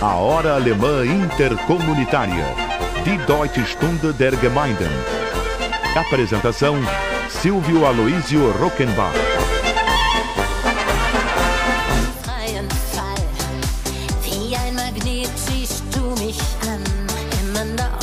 A 0.00 0.14
Hora 0.14 0.54
Alemã 0.54 1.02
Intercomunitária 1.02 2.46
Die 3.04 3.18
Deutsche 3.26 3.66
Stunde 3.66 4.14
der 4.14 4.32
Gemeinden. 4.36 4.90
Apresentação: 5.94 6.76
Silvio 7.28 7.84
Aloísio 7.84 8.52
Rockenbach. 8.60 9.27
Wie 14.48 14.56
ein 14.56 14.74
Magnet 14.76 15.28
ziehst 15.36 15.84
du 15.94 16.00
mich 16.24 16.40
an, 16.62 16.80
immer 17.38 17.66
noch. 17.76 17.98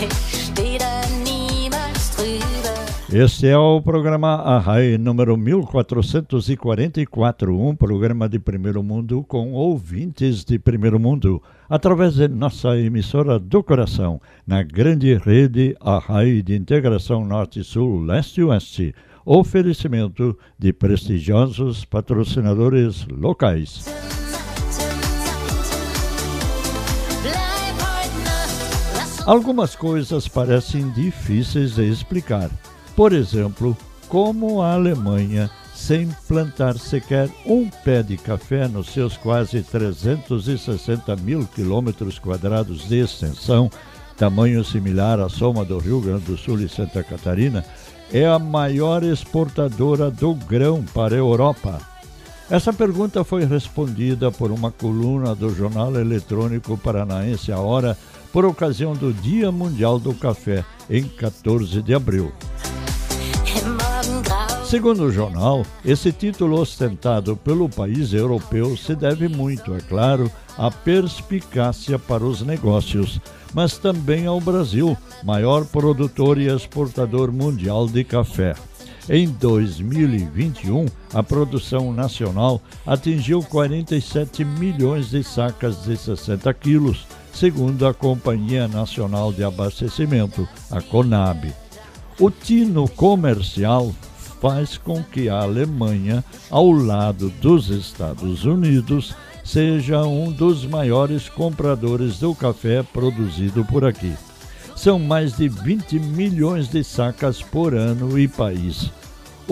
Ich 0.00 0.52
da 0.78 1.02
niemals 1.24 2.16
drüber. 2.16 2.78
Este 3.12 3.48
é 3.48 3.58
o 3.58 3.82
programa 3.82 4.36
Arrai 4.36 4.96
número 4.98 5.36
1444, 5.36 7.58
um 7.58 7.74
programa 7.74 8.28
de 8.28 8.38
primeiro 8.38 8.84
mundo 8.84 9.24
com 9.24 9.52
ouvintes 9.52 10.44
de 10.44 10.60
primeiro 10.60 11.00
mundo, 11.00 11.42
através 11.68 12.14
de 12.14 12.28
nossa 12.28 12.78
emissora 12.78 13.40
do 13.40 13.64
coração, 13.64 14.20
na 14.46 14.62
grande 14.62 15.16
rede 15.16 15.74
Arrai 15.80 16.40
de 16.40 16.54
integração 16.54 17.24
Norte-Sul, 17.24 18.04
Leste-Oeste. 18.04 18.94
Oferecimento 19.24 20.38
de 20.56 20.72
prestigiosos 20.72 21.84
patrocinadores 21.84 23.08
locais. 23.08 23.84
Algumas 29.24 29.76
coisas 29.76 30.26
parecem 30.26 30.90
difíceis 30.90 31.76
de 31.76 31.88
explicar. 31.88 32.50
Por 32.96 33.12
exemplo, 33.12 33.76
como 34.08 34.60
a 34.60 34.74
Alemanha, 34.74 35.48
sem 35.72 36.08
plantar 36.26 36.76
sequer 36.76 37.30
um 37.46 37.68
pé 37.68 38.02
de 38.02 38.16
café 38.16 38.66
nos 38.66 38.88
seus 38.88 39.16
quase 39.16 39.62
360 39.62 41.14
mil 41.16 41.46
quilômetros 41.46 42.18
quadrados 42.18 42.88
de 42.88 42.98
extensão, 42.98 43.70
tamanho 44.16 44.64
similar 44.64 45.20
à 45.20 45.28
soma 45.28 45.64
do 45.64 45.78
Rio 45.78 46.00
Grande 46.00 46.24
do 46.24 46.36
Sul 46.36 46.60
e 46.60 46.68
Santa 46.68 47.04
Catarina, 47.04 47.64
é 48.12 48.26
a 48.26 48.40
maior 48.40 49.04
exportadora 49.04 50.10
do 50.10 50.34
grão 50.34 50.84
para 50.92 51.14
a 51.14 51.18
Europa. 51.18 51.80
Essa 52.50 52.72
pergunta 52.72 53.22
foi 53.22 53.44
respondida 53.44 54.32
por 54.32 54.50
uma 54.50 54.72
coluna 54.72 55.32
do 55.32 55.54
jornal 55.54 55.94
eletrônico 55.94 56.76
paranaense 56.76 57.52
A 57.52 57.58
Hora 57.58 57.96
por 58.32 58.44
ocasião 58.44 58.94
do 58.94 59.12
Dia 59.12 59.52
Mundial 59.52 59.98
do 59.98 60.14
Café, 60.14 60.64
em 60.88 61.04
14 61.04 61.82
de 61.82 61.94
abril. 61.94 62.32
Segundo 64.64 65.02
o 65.02 65.12
jornal, 65.12 65.66
esse 65.84 66.10
título 66.10 66.58
ostentado 66.58 67.36
pelo 67.36 67.68
país 67.68 68.14
europeu 68.14 68.74
se 68.74 68.94
deve 68.94 69.28
muito, 69.28 69.74
é 69.74 69.80
claro, 69.80 70.32
à 70.56 70.70
perspicácia 70.70 71.98
para 71.98 72.24
os 72.24 72.40
negócios, 72.40 73.20
mas 73.52 73.76
também 73.76 74.26
ao 74.26 74.40
Brasil, 74.40 74.96
maior 75.22 75.66
produtor 75.66 76.38
e 76.38 76.46
exportador 76.46 77.30
mundial 77.30 77.86
de 77.86 78.02
café. 78.02 78.54
Em 79.10 79.28
2021, 79.28 80.86
a 81.12 81.22
produção 81.22 81.92
nacional 81.92 82.62
atingiu 82.86 83.42
47 83.42 84.42
milhões 84.42 85.10
de 85.10 85.22
sacas 85.22 85.84
de 85.84 85.96
60 85.98 86.54
quilos, 86.54 87.06
segundo 87.32 87.86
a 87.86 87.94
Companhia 87.94 88.68
Nacional 88.68 89.32
de 89.32 89.42
Abastecimento, 89.42 90.48
a 90.70 90.80
CONAB. 90.80 91.52
O 92.18 92.30
tino 92.30 92.88
comercial 92.88 93.92
faz 94.40 94.76
com 94.76 95.02
que 95.02 95.28
a 95.28 95.40
Alemanha, 95.40 96.24
ao 96.50 96.70
lado 96.70 97.30
dos 97.40 97.68
Estados 97.68 98.44
Unidos, 98.44 99.14
seja 99.44 100.02
um 100.02 100.30
dos 100.30 100.64
maiores 100.64 101.28
compradores 101.28 102.18
do 102.18 102.34
café 102.34 102.82
produzido 102.82 103.64
por 103.64 103.84
aqui. 103.84 104.12
São 104.76 104.98
mais 104.98 105.36
de 105.36 105.48
20 105.48 105.98
milhões 106.00 106.68
de 106.68 106.82
sacas 106.82 107.40
por 107.40 107.74
ano 107.74 108.18
e 108.18 108.26
país. 108.26 108.90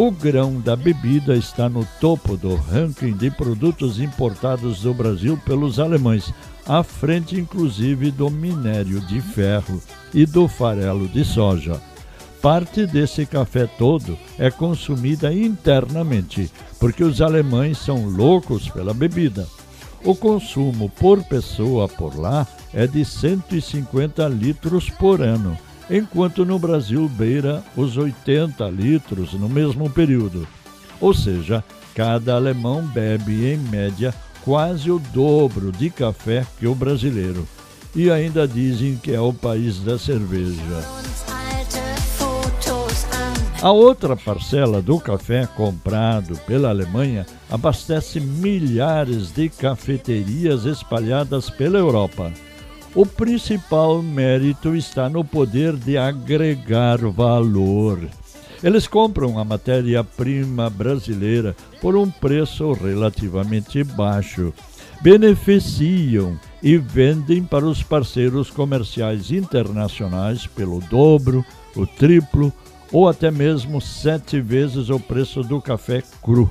O 0.01 0.11
grão 0.11 0.59
da 0.59 0.75
bebida 0.75 1.37
está 1.37 1.69
no 1.69 1.87
topo 2.01 2.35
do 2.35 2.55
ranking 2.55 3.13
de 3.13 3.31
produtos 3.31 4.01
importados 4.01 4.81
do 4.81 4.95
Brasil 4.95 5.39
pelos 5.45 5.79
alemães, 5.79 6.33
à 6.67 6.83
frente 6.83 7.39
inclusive 7.39 8.11
do 8.11 8.31
minério 8.31 8.99
de 9.03 9.21
ferro 9.21 9.79
e 10.15 10.25
do 10.25 10.49
farelo 10.49 11.07
de 11.07 11.23
soja. 11.23 11.79
Parte 12.41 12.87
desse 12.87 13.27
café 13.27 13.67
todo 13.67 14.17
é 14.39 14.51
consumida 14.51 15.35
internamente, 15.35 16.51
porque 16.79 17.05
os 17.05 17.21
alemães 17.21 17.77
são 17.77 18.07
loucos 18.07 18.71
pela 18.71 18.95
bebida. 18.95 19.47
O 20.03 20.17
consumo 20.17 20.89
por 20.89 21.23
pessoa 21.25 21.87
por 21.87 22.19
lá 22.19 22.47
é 22.73 22.87
de 22.87 23.05
150 23.05 24.27
litros 24.29 24.89
por 24.89 25.21
ano, 25.21 25.59
enquanto 25.91 26.45
no 26.45 26.59
Brasil 26.59 27.09
beira 27.09 27.63
os 27.77 27.97
80 27.97 28.65
litros 28.69 29.33
no 29.35 29.49
mesmo 29.49 29.91
período. 29.91 30.47
Ou 31.01 31.13
seja, 31.13 31.65
cada 31.95 32.37
alemão 32.37 32.87
bebe 32.87 33.53
em 33.53 33.57
média 33.57 34.15
quase 34.43 34.91
o 34.91 34.99
dobro 34.99 35.73
de 35.73 35.91
café 35.91 36.47
que 36.59 36.67
o 36.67 36.75
brasileiro. 36.75 37.47
E 37.95 38.11
ainda 38.11 38.47
dizem 38.47 38.97
que 38.97 39.13
é 39.13 39.21
o 39.21 39.33
país 39.33 39.81
da 39.81 39.99
cerveja. 39.99 40.85
A 43.63 43.73
outra 43.73 44.17
parcela 44.17 44.81
do 44.81 44.99
café 44.99 45.47
comprado 45.47 46.39
pela 46.47 46.71
Alemanha 46.71 47.27
abastece 47.51 48.19
milhares 48.19 49.31
de 49.33 49.51
cafeterias 49.51 50.65
espalhadas 50.65 51.51
pela 51.51 51.79
Europa. 51.79 52.33
O 52.93 53.07
principal 53.07 54.03
mérito 54.03 54.75
está 54.75 55.09
no 55.09 55.25
poder 55.25 55.77
de 55.77 55.97
agregar 55.97 56.99
valor. 56.99 58.01
Eles 58.63 58.89
compram 58.89 59.39
a 59.39 59.45
matéria-prima 59.45 60.69
brasileira 60.69 61.55
por 61.81 61.95
um 61.95 62.11
preço 62.11 62.73
relativamente 62.73 63.85
baixo, 63.85 64.53
beneficiam 65.01 66.39
e 66.61 66.77
vendem 66.77 67.45
para 67.45 67.65
os 67.65 67.81
parceiros 67.81 68.51
comerciais 68.51 69.31
internacionais 69.31 70.49
pelo 70.49 70.81
dobro, 70.81 71.45
o 71.77 71.87
triplo 71.87 72.53
ou 72.93 73.09
até 73.09 73.31
mesmo 73.31 73.81
sete 73.81 74.41
vezes 74.41 74.91
o 74.91 74.99
preço 74.99 75.43
do 75.43 75.61
café 75.61 76.03
cru. 76.21 76.51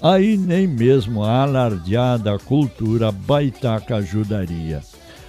Aí 0.00 0.36
nem 0.36 0.66
mesmo 0.66 1.24
a 1.24 1.42
alardeada 1.42 2.38
cultura 2.38 3.10
baitaca 3.10 3.96
ajudaria. 3.96 4.82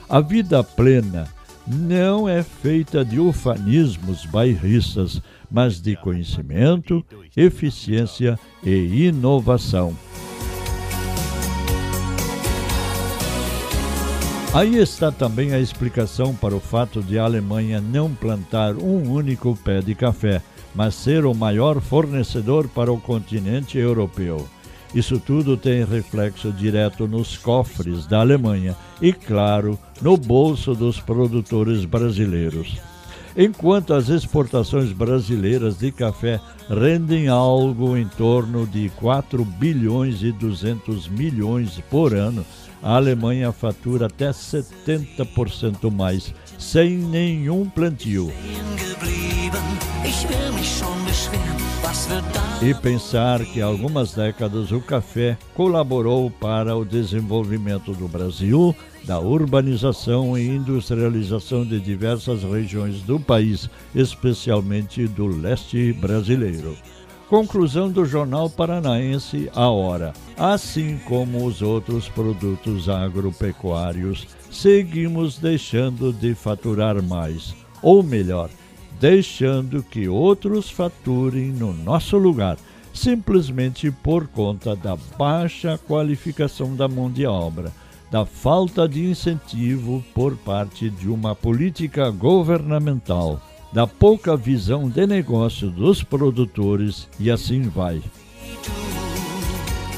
A 0.10 0.22
vida 0.22 0.64
plena 0.64 1.28
não 1.68 2.28
é 2.28 2.42
feita 2.42 3.06
de 3.06 3.20
ufanismos 3.20 4.26
bairristas, 4.26 5.22
mas 5.52 5.80
de 5.80 5.96
conhecimento, 5.96 7.06
eficiência 7.38 8.40
e 8.64 9.06
inovação. 9.06 9.96
Aí 14.52 14.78
está 14.78 15.12
também 15.12 15.54
a 15.54 15.60
explicação 15.60 16.34
para 16.34 16.56
o 16.56 16.60
fato 16.60 17.04
de 17.04 17.20
a 17.20 17.26
Alemanha 17.26 17.80
não 17.80 18.12
plantar 18.12 18.78
um 18.78 19.12
único 19.12 19.56
pé 19.64 19.80
de 19.80 19.94
café, 19.94 20.42
mas 20.74 20.96
ser 20.96 21.24
o 21.24 21.36
maior 21.36 21.80
fornecedor 21.80 22.68
para 22.68 22.92
o 22.92 23.00
continente 23.00 23.78
europeu. 23.78 24.48
Isso 24.94 25.20
tudo 25.20 25.56
tem 25.56 25.84
reflexo 25.86 26.52
direto 26.52 27.08
nos 27.08 27.38
cofres 27.38 28.08
da 28.08 28.20
Alemanha 28.22 28.76
e, 29.02 29.14
claro, 29.14 29.78
no 30.02 30.18
bolso 30.18 30.74
dos 30.74 31.00
produtores 31.00 31.86
brasileiros. 31.86 32.78
Enquanto 33.38 33.94
as 33.94 34.10
exportações 34.10 34.92
brasileiras 34.92 35.78
de 35.78 35.92
café 35.92 36.40
rendem 36.68 37.28
algo 37.28 37.96
em 37.96 38.08
torno 38.08 38.66
de 38.66 38.90
4 38.98 39.46
bilhões 39.46 40.24
e 40.24 40.32
200 40.32 41.08
milhões 41.08 41.80
por 41.90 42.16
ano, 42.16 42.44
a 42.82 42.96
Alemanha 42.96 43.52
fatura 43.52 44.08
até 44.08 44.32
70% 44.32 45.92
mais, 45.92 46.34
sem 46.58 46.98
nenhum 46.98 47.70
plantio. 47.70 48.32
E 52.62 52.74
pensar 52.74 53.44
que 53.46 53.62
há 53.62 53.66
algumas 53.66 54.14
décadas 54.14 54.72
o 54.72 54.82
café 54.82 55.38
colaborou 55.54 56.30
para 56.30 56.76
o 56.76 56.84
desenvolvimento 56.84 57.94
do 57.94 58.06
Brasil, 58.06 58.76
da 59.06 59.18
urbanização 59.18 60.38
e 60.38 60.46
industrialização 60.46 61.66
de 61.66 61.80
diversas 61.80 62.44
regiões 62.44 63.02
do 63.02 63.18
país, 63.18 63.70
especialmente 63.96 65.08
do 65.08 65.26
leste 65.28 65.94
brasileiro. 65.94 66.76
Conclusão 67.30 67.90
do 67.90 68.04
Jornal 68.04 68.50
Paranaense 68.50 69.50
A 69.56 69.70
Hora. 69.70 70.14
Assim 70.36 71.00
como 71.08 71.46
os 71.46 71.62
outros 71.62 72.10
produtos 72.10 72.90
agropecuários, 72.90 74.28
seguimos 74.52 75.38
deixando 75.38 76.12
de 76.12 76.34
faturar 76.36 77.02
mais, 77.02 77.56
ou 77.82 78.04
melhor, 78.04 78.50
deixando 79.00 79.82
que 79.82 80.08
outros 80.08 80.70
faturem 80.70 81.52
no 81.52 81.74
nosso 81.74 82.18
lugar, 82.18 82.58
simplesmente 82.94 83.90
por 83.90 84.28
conta 84.28 84.76
da 84.76 84.98
baixa 85.18 85.78
qualificação 85.78 86.76
da 86.76 86.88
mão 86.88 87.10
de 87.10 87.26
obra, 87.26 87.72
da 88.12 88.26
falta 88.26 88.88
de 88.88 89.06
incentivo 89.06 90.04
por 90.14 90.36
parte 90.36 90.90
de 90.90 91.08
uma 91.08 91.34
política 91.36 92.10
governamental, 92.10 93.42
da 93.72 93.86
pouca 93.86 94.36
visão 94.36 94.90
de 94.90 95.06
negócio 95.06 95.70
dos 95.70 96.04
produtores 96.04 97.08
e 97.20 97.30
assim 97.30 97.62
vai. 97.62 98.02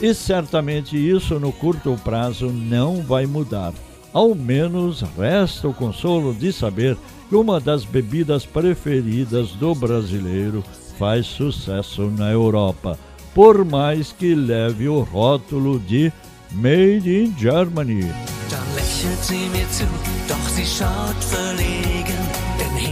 E 0.01 0.13
certamente 0.13 0.97
isso 0.97 1.39
no 1.39 1.51
curto 1.51 1.97
prazo 2.03 2.49
não 2.49 3.01
vai 3.01 3.25
mudar. 3.25 3.73
Ao 4.11 4.35
menos 4.35 5.01
resta 5.01 5.69
o 5.69 5.73
consolo 5.73 6.33
de 6.33 6.51
saber 6.51 6.97
uma 7.35 7.59
das 7.59 7.85
bebidas 7.85 8.45
preferidas 8.45 9.51
do 9.51 9.73
brasileiro 9.73 10.63
faz 10.97 11.25
sucesso 11.25 12.11
na 12.17 12.31
Europa, 12.31 12.97
por 13.33 13.65
mais 13.65 14.11
que 14.11 14.35
leve 14.35 14.87
o 14.87 15.01
rótulo 15.01 15.79
de 15.79 16.11
Made 16.51 17.09
in 17.09 17.33
Germany. 17.37 18.11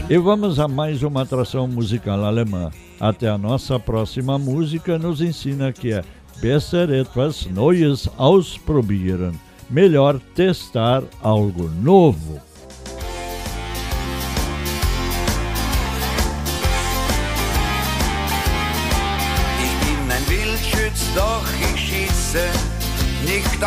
E 0.09 0.17
vamos 0.17 0.59
a 0.59 0.67
mais 0.67 1.03
uma 1.03 1.21
atração 1.21 1.67
musical 1.67 2.23
alemã. 2.23 2.71
Até 2.99 3.29
a 3.29 3.37
nossa 3.37 3.79
próxima 3.79 4.39
música 4.39 4.97
nos 4.97 5.21
ensina 5.21 5.71
que 5.71 5.93
é 5.93 6.03
besser 6.41 6.89
etwas 6.89 7.45
Neues 7.45 8.09
ausprobieren. 8.17 9.33
Melhor 9.69 10.19
testar 10.33 11.03
algo 11.21 11.69
novo. 11.81 12.48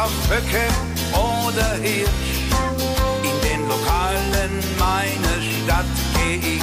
Auf 0.02 0.12
Böcke 0.28 0.66
oder 1.12 1.74
Hirsch. 1.80 2.32
In 3.22 3.36
den 3.48 3.68
Lokalen 3.68 4.52
meiner 4.78 5.38
Stadt 5.40 5.92
geh 6.14 6.56
ich 6.56 6.62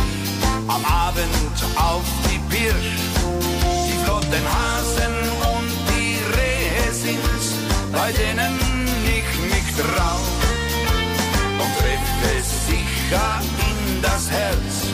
am 0.67 0.84
Abend 0.84 1.56
auf 1.75 2.04
die 2.25 2.39
Pirsch. 2.49 2.91
Die 3.88 3.97
flotten 4.04 4.45
Hasen 4.56 5.15
und 5.56 5.71
die 5.91 6.17
Rehe 6.38 6.91
sind's, 6.91 7.47
bei 7.93 8.12
denen 8.12 8.60
ich 9.17 9.30
mich 9.52 9.67
trau. 9.75 10.19
Und 11.62 11.71
treffe 11.80 12.36
sicher 12.67 13.41
in 13.69 14.02
das 14.02 14.30
Herz 14.30 14.89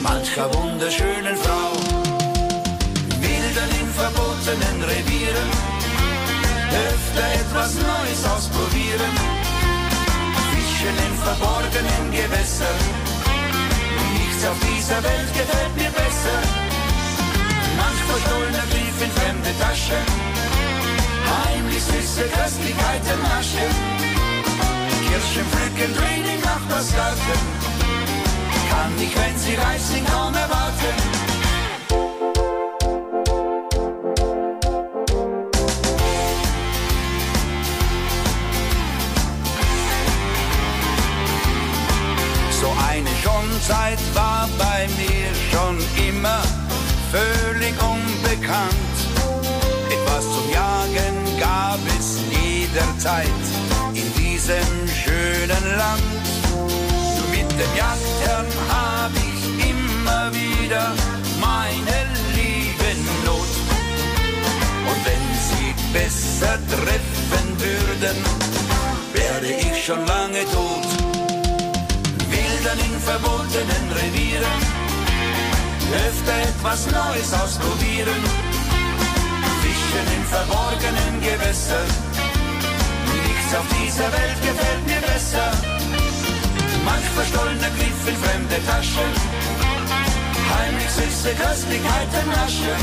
mancher 0.00 0.48
wunderschönen 0.54 1.36
Frau. 1.36 1.72
Wildern 3.20 3.70
in 3.80 3.88
verbotenen 4.00 4.78
Revieren, 4.84 5.50
öfter 6.72 7.26
etwas 7.40 7.74
Neues 7.74 8.24
ausprobieren, 8.24 9.12
Fischen 10.50 10.96
in 11.06 11.14
verborgenen 11.18 12.04
Gewässern, 12.10 12.80
nichts 14.14 14.46
auf 14.46 14.58
dieser 14.60 15.02
Welt 15.02 15.30
gefällt 15.32 15.74
mir 15.76 15.90
besser. 15.90 16.40
Manch 17.76 18.02
verstohlener 18.10 18.66
Brief 18.70 18.96
in 19.02 19.12
fremde 19.18 19.52
Tasche, 19.58 19.98
heimlich 21.30 21.82
süße 21.82 22.24
Köstlichkeiten 22.28 23.18
naschen, 23.22 23.70
Kirschen 25.06 25.46
pflücken 25.50 25.94
drehen 25.96 26.26
im 26.34 26.40
Nachbarsgarten, 26.40 27.40
kann 28.70 28.92
ich, 29.00 29.14
wenn 29.16 29.38
sie 29.38 29.54
reif 29.54 29.82
sind, 29.82 30.06
kaum 30.10 30.34
erwarten. 30.34 31.17
Schonzeit 43.68 43.98
war 44.14 44.48
bei 44.58 44.88
mir 44.96 45.28
schon 45.50 45.76
immer 46.08 46.40
völlig 47.12 47.74
unbekannt. 47.82 48.96
Etwas 49.90 50.24
zum 50.24 50.50
Jagen 50.50 51.38
gab 51.38 51.78
es 51.98 52.18
jederzeit 52.30 53.26
in 53.92 54.10
diesem 54.14 54.88
schönen 54.88 55.76
Land. 55.76 56.02
Mit 57.30 57.50
dem 57.50 57.76
Jagdherrn 57.76 58.46
hab 58.70 59.10
ich 59.16 59.68
immer 59.70 60.32
wieder 60.32 60.94
meine 61.38 62.06
Liebe 62.34 62.88
Not. 63.26 63.52
Und 64.88 65.04
wenn 65.04 65.26
sie 65.46 65.74
besser 65.92 66.58
treffen 66.68 67.48
würden, 67.58 68.16
wäre 69.12 69.52
ich 69.60 69.84
schon 69.84 70.06
lange 70.06 70.44
tot. 70.52 70.97
Wildern 72.58 72.78
in 72.78 73.00
verbotenen 73.00 73.86
Revieren, 73.92 74.58
öfter 75.94 76.38
etwas 76.42 76.86
Neues 76.86 77.32
ausprobieren, 77.32 78.20
Fischen 79.62 80.06
in 80.16 80.24
verborgenen 80.26 81.20
Gewässern, 81.20 81.86
Nichts 83.14 83.54
auf 83.54 83.66
dieser 83.78 84.10
Welt 84.10 84.40
gefällt 84.42 84.86
mir 84.86 85.00
besser. 85.06 85.52
Manch 86.84 87.08
verstollener 87.14 87.70
Griff 87.78 88.00
in 88.08 88.16
fremde 88.16 88.58
Taschen. 88.66 89.12
Heimlich 90.50 90.90
süße 90.90 91.34
Köstlichkeiten 91.34 92.26
naschen. 92.34 92.80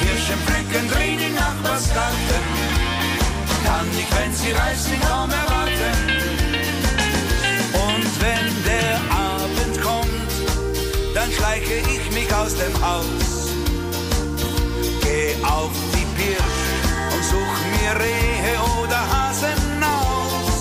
Kirschen 0.00 0.40
pflücken 0.44 0.90
drin 0.90 1.18
in 1.18 1.34
Nachbarsgarten. 1.34 2.42
Kann 3.64 3.88
ich, 3.98 4.10
wenn 4.16 4.34
sie 4.34 4.52
reif 4.52 4.78
sind, 4.78 5.00
kaum 5.00 5.30
erwarten. 5.30 6.43
Schleiche 11.54 11.74
ich 11.74 12.10
mich 12.12 12.34
aus 12.34 12.54
dem 12.54 12.74
Haus. 12.84 13.48
Geh 15.02 15.34
auf 15.44 15.70
die 15.92 16.06
Pirsch 16.16 16.64
und 17.14 17.24
such 17.24 17.56
mir 17.74 17.92
Rehe 18.00 18.54
oder 18.82 18.98
Hasen 19.12 19.82
aus. 19.82 20.58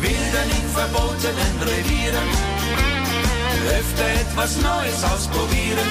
Wildern 0.00 0.50
in 0.58 0.68
verbotenen 0.74 1.56
Revieren, 1.62 2.28
öfter 3.78 4.08
etwas 4.22 4.56
Neues 4.56 5.04
ausprobieren. 5.04 5.90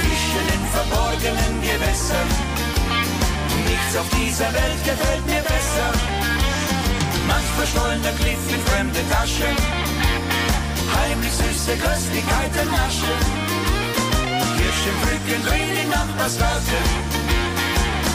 Fischen 0.00 0.46
in 0.54 0.64
verborgenen 0.72 1.54
Gewässern, 1.60 2.28
nichts 3.68 3.96
auf 3.96 4.08
dieser 4.18 4.52
Welt 4.52 4.80
gefällt 4.84 5.26
mir 5.26 5.42
besser. 5.42 5.90
Manch 7.26 7.50
verstollener 7.56 8.12
Cliff 8.18 8.44
in 8.48 8.60
fremde 8.66 9.00
Taschen, 9.10 9.83
heimlich 10.96 11.32
süße 11.32 11.76
Köstlichkeiten 11.76 12.68
naschen. 12.70 13.18
Kirschen 14.56 14.96
pflücken 15.00 15.42
drin 15.46 15.76
in 15.82 15.88
Nachbarsgarten, 15.90 16.84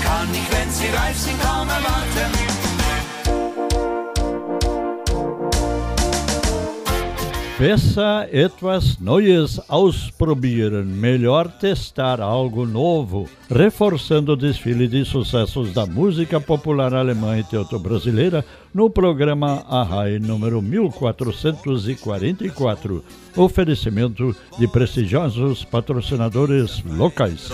kann 0.04 0.30
ich, 0.34 0.48
wenn 0.52 0.72
sie 0.72 0.88
reif 0.88 1.18
sind, 1.18 1.42
kaum 1.42 1.68
erwarten. 1.70 2.59
Peça 7.60 8.28
etwas 8.32 8.98
Neues 9.02 9.60
ausprobieren. 9.68 10.86
Melhor 10.86 11.50
testar 11.60 12.22
algo 12.22 12.66
novo. 12.66 13.28
Reforçando 13.50 14.32
o 14.32 14.38
desfile 14.38 14.88
de 14.88 15.04
sucessos 15.04 15.74
da 15.74 15.86
música 15.86 16.40
popular 16.40 16.94
alemã 16.94 17.38
e 17.38 17.44
teuto-brasileira 17.44 18.46
no 18.74 18.90
programa 18.90 19.66
Arrai 19.68 20.20
número 20.20 20.62
1444. 20.62 23.04
Oferecimento 23.36 24.34
de 24.58 24.66
prestigiosos 24.66 25.66
patrocinadores 25.66 26.82
locais. 26.86 27.50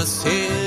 Muss 0.00 0.24
her 0.24 0.60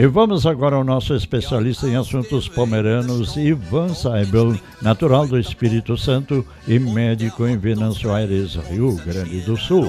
E 0.00 0.06
vamos 0.06 0.46
agora 0.46 0.76
ao 0.76 0.82
nosso 0.82 1.14
especialista 1.14 1.86
em 1.86 1.94
assuntos 1.94 2.48
pomeranos, 2.48 3.36
Ivan 3.36 3.92
Saibel, 3.92 4.58
natural 4.80 5.26
do 5.26 5.38
Espírito 5.38 5.94
Santo 5.98 6.42
e 6.66 6.78
médico 6.78 7.46
em 7.46 7.58
Venâncio 7.58 8.10
Aires, 8.10 8.54
Rio 8.70 8.96
Grande 9.04 9.42
do 9.42 9.58
Sul. 9.58 9.86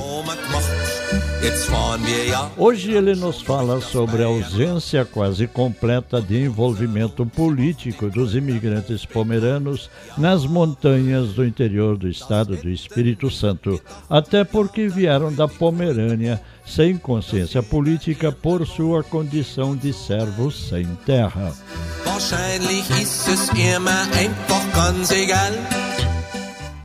Hoje 2.57 2.91
ele 2.91 3.15
nos 3.15 3.41
fala 3.41 3.79
sobre 3.79 4.21
a 4.21 4.25
ausência 4.25 5.05
quase 5.05 5.47
completa 5.47 6.21
de 6.21 6.43
envolvimento 6.43 7.25
político 7.25 8.09
dos 8.09 8.35
imigrantes 8.35 9.05
pomeranos 9.05 9.89
nas 10.17 10.45
montanhas 10.45 11.29
do 11.29 11.45
interior 11.45 11.97
do 11.97 12.09
estado 12.09 12.57
do 12.57 12.69
Espírito 12.69 13.31
Santo, 13.31 13.81
até 14.09 14.43
porque 14.43 14.89
vieram 14.89 15.31
da 15.31 15.47
Pomerânia 15.47 16.41
sem 16.65 16.97
consciência 16.97 17.61
política 17.61 18.31
por 18.31 18.65
sua 18.65 19.03
condição 19.03 19.75
de 19.75 19.93
servos 19.93 20.69
sem 20.69 20.85
terra. 21.05 21.53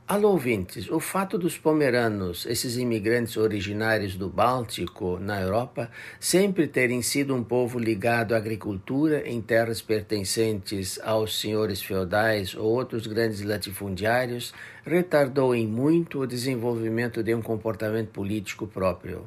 Alô, 0.08 0.30
ouvintes. 0.30 0.88
O 0.88 1.00
fato 1.00 1.36
dos 1.36 1.58
pomeranos, 1.58 2.46
esses 2.46 2.76
imigrantes 2.76 3.36
originários 3.36 4.14
do 4.14 4.28
Báltico, 4.28 5.18
na 5.18 5.40
Europa, 5.40 5.90
sempre 6.20 6.68
terem 6.68 7.02
sido 7.02 7.34
um 7.34 7.42
povo 7.42 7.76
ligado 7.76 8.32
à 8.32 8.36
agricultura 8.36 9.28
em 9.28 9.42
terras 9.42 9.82
pertencentes 9.82 11.00
aos 11.02 11.40
senhores 11.40 11.82
feudais 11.82 12.54
ou 12.54 12.66
outros 12.66 13.08
grandes 13.08 13.42
latifundiários, 13.42 14.54
retardou 14.84 15.52
em 15.54 15.66
muito 15.66 16.20
o 16.20 16.26
desenvolvimento 16.26 17.20
de 17.20 17.34
um 17.34 17.42
comportamento 17.42 18.10
político 18.10 18.64
próprio. 18.64 19.26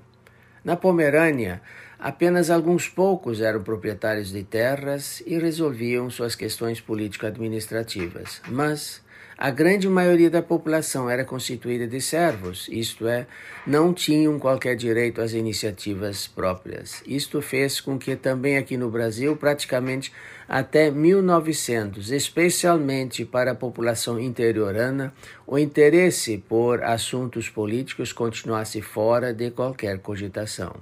Na 0.69 0.75
Pomerânia, 0.75 1.63
apenas 1.97 2.51
alguns 2.51 2.87
poucos 2.87 3.41
eram 3.41 3.63
proprietários 3.63 4.29
de 4.29 4.43
terras 4.43 5.19
e 5.25 5.35
resolviam 5.39 6.11
suas 6.11 6.35
questões 6.35 6.79
político-administrativas, 6.79 8.39
mas 8.47 9.01
a 9.41 9.49
grande 9.51 9.87
maioria 9.87 10.29
da 10.29 10.41
população 10.41 11.09
era 11.09 11.23
constituída 11.23 11.87
de 11.87 12.01
servos, 12.01 12.67
isto 12.69 13.07
é, 13.07 13.25
não 13.65 13.93
tinham 13.93 14.37
qualquer 14.37 14.75
direito 14.75 15.21
às 15.21 15.31
iniciativas 15.31 16.27
próprias. 16.27 17.01
Isto 17.07 17.41
fez 17.41 17.79
com 17.79 17.97
que 17.97 18.17
também 18.17 18.57
aqui 18.57 18.75
no 18.75 18.91
Brasil, 18.91 19.37
praticamente 19.37 20.11
até 20.45 20.91
1900, 20.91 22.11
especialmente 22.11 23.23
para 23.23 23.51
a 23.51 23.55
população 23.55 24.19
interiorana, 24.19 25.13
o 25.47 25.57
interesse 25.57 26.37
por 26.37 26.83
assuntos 26.83 27.47
políticos 27.47 28.11
continuasse 28.11 28.81
fora 28.81 29.33
de 29.33 29.51
qualquer 29.51 29.99
cogitação. 29.99 30.75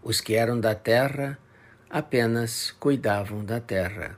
Os 0.00 0.20
que 0.20 0.36
eram 0.36 0.60
da 0.60 0.76
terra 0.76 1.36
apenas 1.90 2.70
cuidavam 2.78 3.44
da 3.44 3.58
terra. 3.58 4.16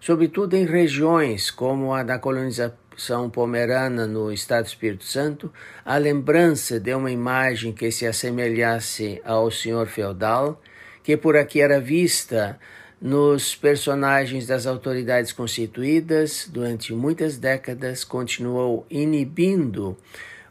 Sobretudo 0.00 0.54
em 0.54 0.64
regiões 0.64 1.50
como 1.50 1.92
a 1.92 2.02
da 2.02 2.18
colonização 2.18 3.28
pomerana 3.30 4.06
no 4.06 4.32
Estado 4.32 4.64
do 4.64 4.68
Espírito 4.68 5.04
Santo, 5.04 5.52
a 5.84 5.96
lembrança 5.96 6.78
de 6.78 6.94
uma 6.94 7.10
imagem 7.10 7.72
que 7.72 7.90
se 7.90 8.06
assemelhasse 8.06 9.20
ao 9.24 9.50
senhor 9.50 9.86
feudal, 9.86 10.60
que 11.02 11.16
por 11.16 11.36
aqui 11.36 11.60
era 11.60 11.80
vista 11.80 12.58
nos 13.00 13.54
personagens 13.54 14.46
das 14.46 14.66
autoridades 14.66 15.32
constituídas 15.32 16.48
durante 16.50 16.94
muitas 16.94 17.36
décadas, 17.36 18.04
continuou 18.04 18.86
inibindo 18.90 19.96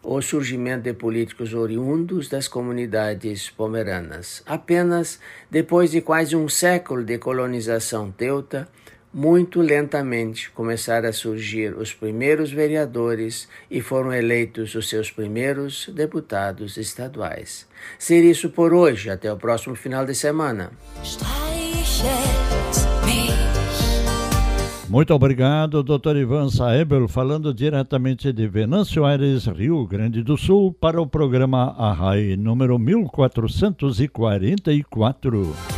o 0.04 0.22
surgimento 0.22 0.84
de 0.84 0.94
políticos 0.94 1.54
oriundos 1.54 2.30
das 2.30 2.48
comunidades 2.48 3.50
pomeranas. 3.50 4.44
Apenas 4.46 5.20
depois 5.50 5.90
de 5.90 6.02
quase 6.02 6.36
um 6.36 6.48
século 6.48 7.04
de 7.04 7.18
colonização 7.18 8.12
teuta, 8.12 8.70
muito 9.16 9.62
lentamente 9.62 10.52
começaram 10.52 11.08
a 11.08 11.14
surgir 11.14 11.74
os 11.78 11.94
primeiros 11.94 12.52
vereadores 12.52 13.48
e 13.72 13.80
foram 13.80 14.12
eleitos 14.12 14.76
os 14.76 14.90
seus 14.90 15.10
primeiros 15.10 15.90
deputados 15.96 16.76
estaduais. 16.76 17.66
Ser 17.98 18.26
isso 18.26 18.50
por 18.50 18.74
hoje, 18.74 19.10
até 19.10 19.32
o 19.32 19.38
próximo 19.38 19.74
final 19.74 20.06
de 20.06 20.14
semana. 20.14 20.70
Muito 24.90 25.14
obrigado, 25.14 25.82
Dr. 25.82 26.18
Ivan 26.18 26.50
Saebel, 26.50 27.08
falando 27.08 27.54
diretamente 27.54 28.34
de 28.34 28.50
Venâncio 28.50 29.06
Aires, 29.06 29.46
Rio 29.46 29.88
Grande 29.88 30.22
do 30.22 30.36
Sul, 30.36 30.74
para 30.74 31.02
o 31.02 31.08
programa 31.08 31.74
Arrai 31.78 32.36
número 32.36 32.78
1444. 32.78 35.75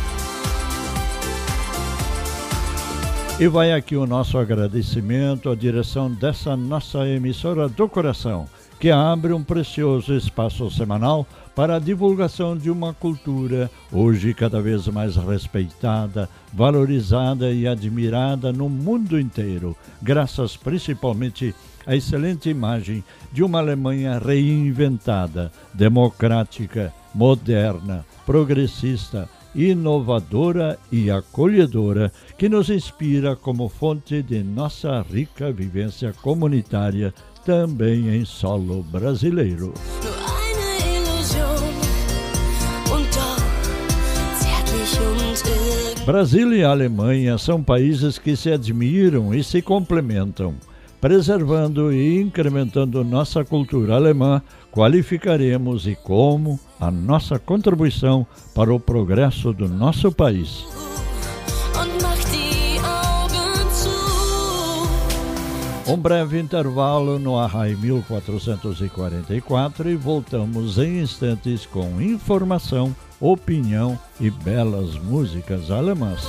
E 3.40 3.46
vai 3.46 3.72
aqui 3.72 3.94
o 3.94 4.04
nosso 4.04 4.36
agradecimento 4.36 5.48
à 5.48 5.54
direção 5.54 6.10
dessa 6.10 6.56
nossa 6.56 7.06
emissora 7.08 7.68
do 7.68 7.88
coração, 7.88 8.48
que 8.80 8.90
abre 8.90 9.32
um 9.32 9.44
precioso 9.44 10.12
espaço 10.12 10.68
semanal 10.72 11.24
para 11.54 11.76
a 11.76 11.78
divulgação 11.78 12.56
de 12.56 12.68
uma 12.68 12.92
cultura 12.92 13.70
hoje 13.92 14.34
cada 14.34 14.60
vez 14.60 14.88
mais 14.88 15.14
respeitada, 15.14 16.28
valorizada 16.52 17.52
e 17.52 17.68
admirada 17.68 18.52
no 18.52 18.68
mundo 18.68 19.20
inteiro, 19.20 19.76
graças 20.02 20.56
principalmente 20.56 21.54
à 21.86 21.94
excelente 21.94 22.48
imagem 22.48 23.04
de 23.32 23.44
uma 23.44 23.60
Alemanha 23.60 24.18
reinventada, 24.18 25.52
democrática, 25.72 26.92
moderna, 27.14 28.04
progressista, 28.26 29.28
inovadora 29.54 30.78
e 30.90 31.10
acolhedora, 31.10 32.12
que 32.36 32.48
nos 32.48 32.70
inspira 32.70 33.34
como 33.34 33.68
fonte 33.68 34.22
de 34.22 34.42
nossa 34.42 35.02
rica 35.02 35.52
vivência 35.52 36.12
comunitária, 36.12 37.12
também 37.44 38.08
em 38.14 38.24
solo 38.24 38.82
brasileiro. 38.82 39.72
Brasil 46.04 46.54
e 46.54 46.64
Alemanha 46.64 47.36
são 47.36 47.62
países 47.62 48.18
que 48.18 48.34
se 48.34 48.50
admiram 48.50 49.34
e 49.34 49.44
se 49.44 49.60
complementam. 49.60 50.54
preservando 51.00 51.92
e 51.92 52.20
incrementando 52.20 53.04
nossa 53.04 53.44
cultura 53.44 53.94
alemã, 53.94 54.42
qualificaremos 54.78 55.88
e 55.88 55.96
como 55.96 56.60
a 56.78 56.88
nossa 56.88 57.36
contribuição 57.36 58.24
para 58.54 58.72
o 58.72 58.78
progresso 58.78 59.52
do 59.52 59.68
nosso 59.68 60.12
país. 60.12 60.64
Um 65.84 65.96
breve 65.96 66.38
intervalo 66.38 67.18
no 67.18 67.36
Arrai 67.36 67.74
1444 67.74 69.90
e 69.90 69.96
voltamos 69.96 70.78
em 70.78 71.00
instantes 71.00 71.66
com 71.66 72.00
informação, 72.00 72.94
opinião 73.18 73.98
e 74.20 74.30
belas 74.30 74.94
músicas 74.94 75.72
alemãs. 75.72 76.24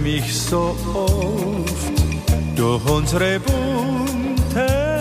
Mich 0.00 0.32
so 0.32 0.76
oft 0.94 1.92
durch 2.54 2.86
unsere 2.86 3.40
bunte. 3.40 4.92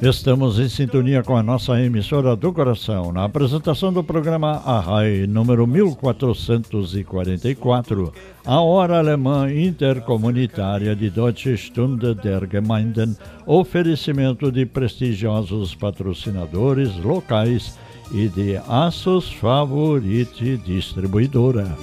Estamos 0.00 0.60
em 0.60 0.68
sintonia 0.68 1.24
com 1.24 1.36
a 1.36 1.42
nossa 1.42 1.80
emissora 1.80 2.36
do 2.36 2.52
coração, 2.52 3.10
na 3.10 3.24
apresentação 3.24 3.92
do 3.92 4.04
programa 4.04 4.62
Arrai, 4.64 5.26
número 5.26 5.66
1444, 5.66 8.12
a 8.46 8.60
hora 8.60 8.98
alemã 8.98 9.52
intercomunitária 9.52 10.94
de 10.94 11.10
Deutsche 11.10 11.56
Stunde 11.56 12.14
der 12.14 12.48
Gemeinden, 12.48 13.16
oferecimento 13.44 14.52
de 14.52 14.64
prestigiosos 14.66 15.74
patrocinadores 15.74 16.96
locais 16.98 17.76
e 18.10 18.28
de 18.28 18.56
Aços 18.68 19.32
Favorite 19.32 20.56
Distribuidora. 20.58 21.76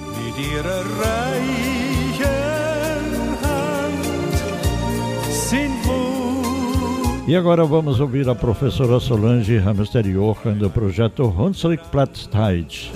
E 7.28 7.34
agora 7.34 7.64
vamos 7.64 7.98
ouvir 7.98 8.28
a 8.28 8.34
professora 8.34 9.00
Solange 9.00 9.58
Hamster 9.58 10.04
Johan 10.04 10.54
do 10.54 10.70
projeto 10.70 11.24
Hunsrück 11.24 11.88
Platztide. 11.88 12.92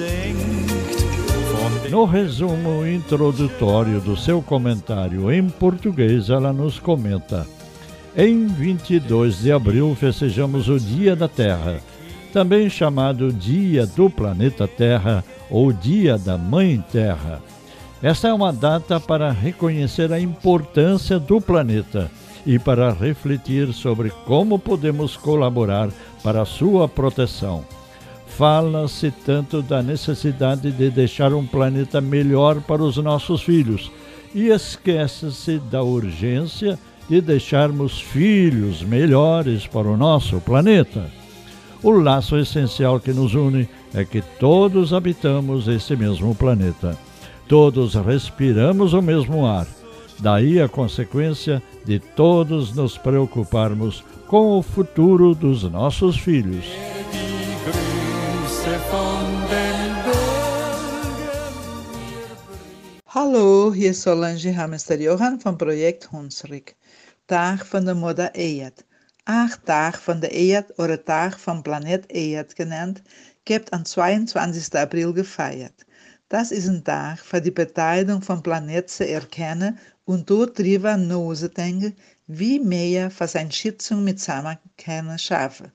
No 1.90 2.04
resumo 2.04 2.86
introdutório 2.86 4.00
do 4.00 4.16
seu 4.16 4.40
comentário 4.40 5.32
em 5.32 5.48
português, 5.48 6.30
ela 6.30 6.52
nos 6.52 6.78
comenta: 6.78 7.46
Em 8.16 8.46
22 8.46 9.40
de 9.40 9.50
abril 9.50 9.96
festejamos 9.98 10.68
o 10.68 10.78
Dia 10.78 11.16
da 11.16 11.26
Terra 11.26 11.80
também 12.30 12.70
chamado 12.70 13.32
Dia 13.32 13.86
do 13.86 14.08
Planeta 14.08 14.66
Terra 14.66 15.24
ou 15.50 15.72
Dia 15.72 16.16
da 16.16 16.38
Mãe 16.38 16.82
Terra. 16.90 17.42
Esta 18.02 18.28
é 18.28 18.32
uma 18.32 18.52
data 18.52 18.98
para 18.98 19.30
reconhecer 19.30 20.10
a 20.12 20.18
importância 20.18 21.18
do 21.18 21.40
planeta 21.40 22.10
e 22.46 22.58
para 22.58 22.92
refletir 22.92 23.72
sobre 23.74 24.10
como 24.24 24.58
podemos 24.58 25.16
colaborar 25.16 25.90
para 26.22 26.46
sua 26.46 26.88
proteção. 26.88 27.62
Fala-se 28.26 29.10
tanto 29.10 29.60
da 29.60 29.82
necessidade 29.82 30.72
de 30.72 30.88
deixar 30.88 31.34
um 31.34 31.46
planeta 31.46 32.00
melhor 32.00 32.62
para 32.62 32.82
os 32.82 32.96
nossos 32.96 33.42
filhos 33.42 33.90
e 34.34 34.48
esquece-se 34.48 35.58
da 35.58 35.82
urgência 35.82 36.78
de 37.08 37.20
deixarmos 37.20 38.00
filhos 38.00 38.82
melhores 38.82 39.66
para 39.66 39.88
o 39.88 39.96
nosso 39.96 40.40
planeta. 40.40 41.19
O 41.82 41.92
laço 41.92 42.36
essencial 42.36 43.00
que 43.00 43.10
nos 43.10 43.34
une 43.34 43.66
é 43.94 44.04
que 44.04 44.20
todos 44.38 44.92
habitamos 44.92 45.66
esse 45.66 45.96
mesmo 45.96 46.34
planeta. 46.34 46.94
Todos 47.48 47.94
respiramos 47.94 48.92
o 48.92 49.00
mesmo 49.00 49.46
ar. 49.46 49.66
Daí 50.18 50.60
a 50.60 50.68
consequência 50.68 51.62
de 51.86 51.98
todos 51.98 52.74
nos 52.74 52.98
preocuparmos 52.98 54.04
com 54.26 54.58
o 54.58 54.62
futuro 54.62 55.34
dos 55.34 55.62
nossos 55.62 56.18
filhos. 56.18 56.66
Hallo, 63.06 63.72
hier 63.74 63.90
ist 63.90 64.02
Solange 64.02 64.50
Hamester 64.50 64.98
Johan 64.98 65.38
vom 65.38 65.56
Projekt 65.56 66.08
Hunsrück, 66.12 66.74
Tag 67.26 67.64
von 67.64 67.86
der 67.86 67.94
Mutter 67.94 68.30
Eyad. 68.34 68.84
Acht 69.32 69.64
Tag 69.64 69.96
von 69.96 70.20
der 70.20 70.32
Erde 70.32 70.74
oder 70.76 71.04
Tag 71.04 71.38
vom 71.38 71.62
Planet 71.62 72.10
Erde 72.10 72.52
genannt, 72.52 73.00
gibt 73.44 73.72
am 73.72 73.84
22. 73.84 74.74
April 74.74 75.12
gefeiert. 75.12 75.86
Das 76.28 76.50
ist 76.50 76.66
ein 76.66 76.82
Tag 76.82 77.20
für 77.20 77.40
die 77.40 77.52
Beteiligung 77.52 78.22
vom 78.22 78.42
Planet 78.42 78.90
zu 78.90 79.08
erkennen 79.08 79.78
und 80.04 80.28
dort 80.28 80.58
drüber 80.58 80.96
nachzudenken, 80.96 81.94
wie 82.26 82.58
mehr 82.58 83.08
für 83.08 83.28
seine 83.28 83.52
Schützung 83.52 84.02
mit 84.02 84.18
Zusammenkennen 84.18 85.16
schaffen. 85.16 85.70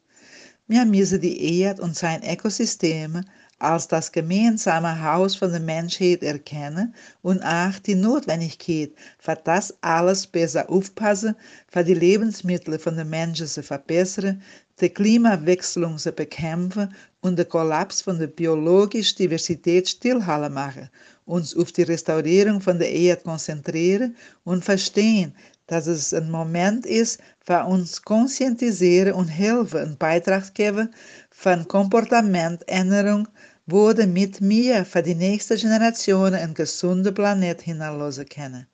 Wir 0.68 0.84
müssen 0.84 1.22
die 1.22 1.62
Erde 1.62 1.82
und 1.82 1.96
sein 1.96 2.30
Ökosystem 2.30 3.24
als 3.60 3.88
das 3.88 4.12
gemeinsame 4.12 5.02
Haus 5.02 5.36
von 5.36 5.52
der 5.52 5.62
Menschheit 5.62 6.24
erkennen 6.24 6.94
und 7.22 7.42
auch 7.42 7.80
die 7.86 7.96
Notwendigkeit, 7.96 8.92
für 9.18 9.38
das 9.44 9.74
alles 9.82 10.28
besser 10.28 10.70
aufpassen, 10.70 11.36
für 11.70 11.84
die 11.84 11.94
Lebensmittel 11.94 12.78
von 12.78 12.98
den 12.98 13.10
Menschen 13.10 13.48
zu 13.48 13.64
verbessern, 13.64 14.42
die 14.82 14.90
Klimawechselung 14.90 15.98
zu 15.98 16.12
bekämpfen 16.12 16.94
und 17.22 17.40
den 17.40 17.48
Kollaps 17.48 18.02
von 18.02 18.20
der 18.20 18.28
biologischen 18.28 19.18
Diversität 19.18 19.88
stillhalten 19.88 20.54
machen, 20.54 20.90
uns 21.26 21.56
auf 21.56 21.72
die 21.72 21.84
Restaurierung 21.84 22.60
von 22.60 22.78
der 22.78 22.92
Erde 22.92 23.24
konzentrieren 23.24 24.18
und 24.44 24.66
verstehen, 24.66 25.34
dass 25.68 25.88
es 25.88 26.14
ein 26.14 26.30
Moment 26.30 26.86
ist, 26.86 27.20
für 27.40 27.64
uns 27.64 28.02
conscientisieren 28.02 29.14
und 29.14 29.28
helfen, 29.28 29.80
einen 29.80 29.98
Beitrag 29.98 30.54
geben 30.54 30.94
von 31.38 31.68
Komportamentänderung 31.68 33.28
wurde 33.68 34.08
mit 34.08 34.42
mir 34.42 34.86
für 34.86 35.04
die 35.04 35.16
nächste 35.16 35.58
Generation 35.58 36.34
ein 36.34 36.54
gesunder 36.54 37.12
Planet 37.12 37.62
hinterlassen 37.62 38.28
können. 38.28 38.66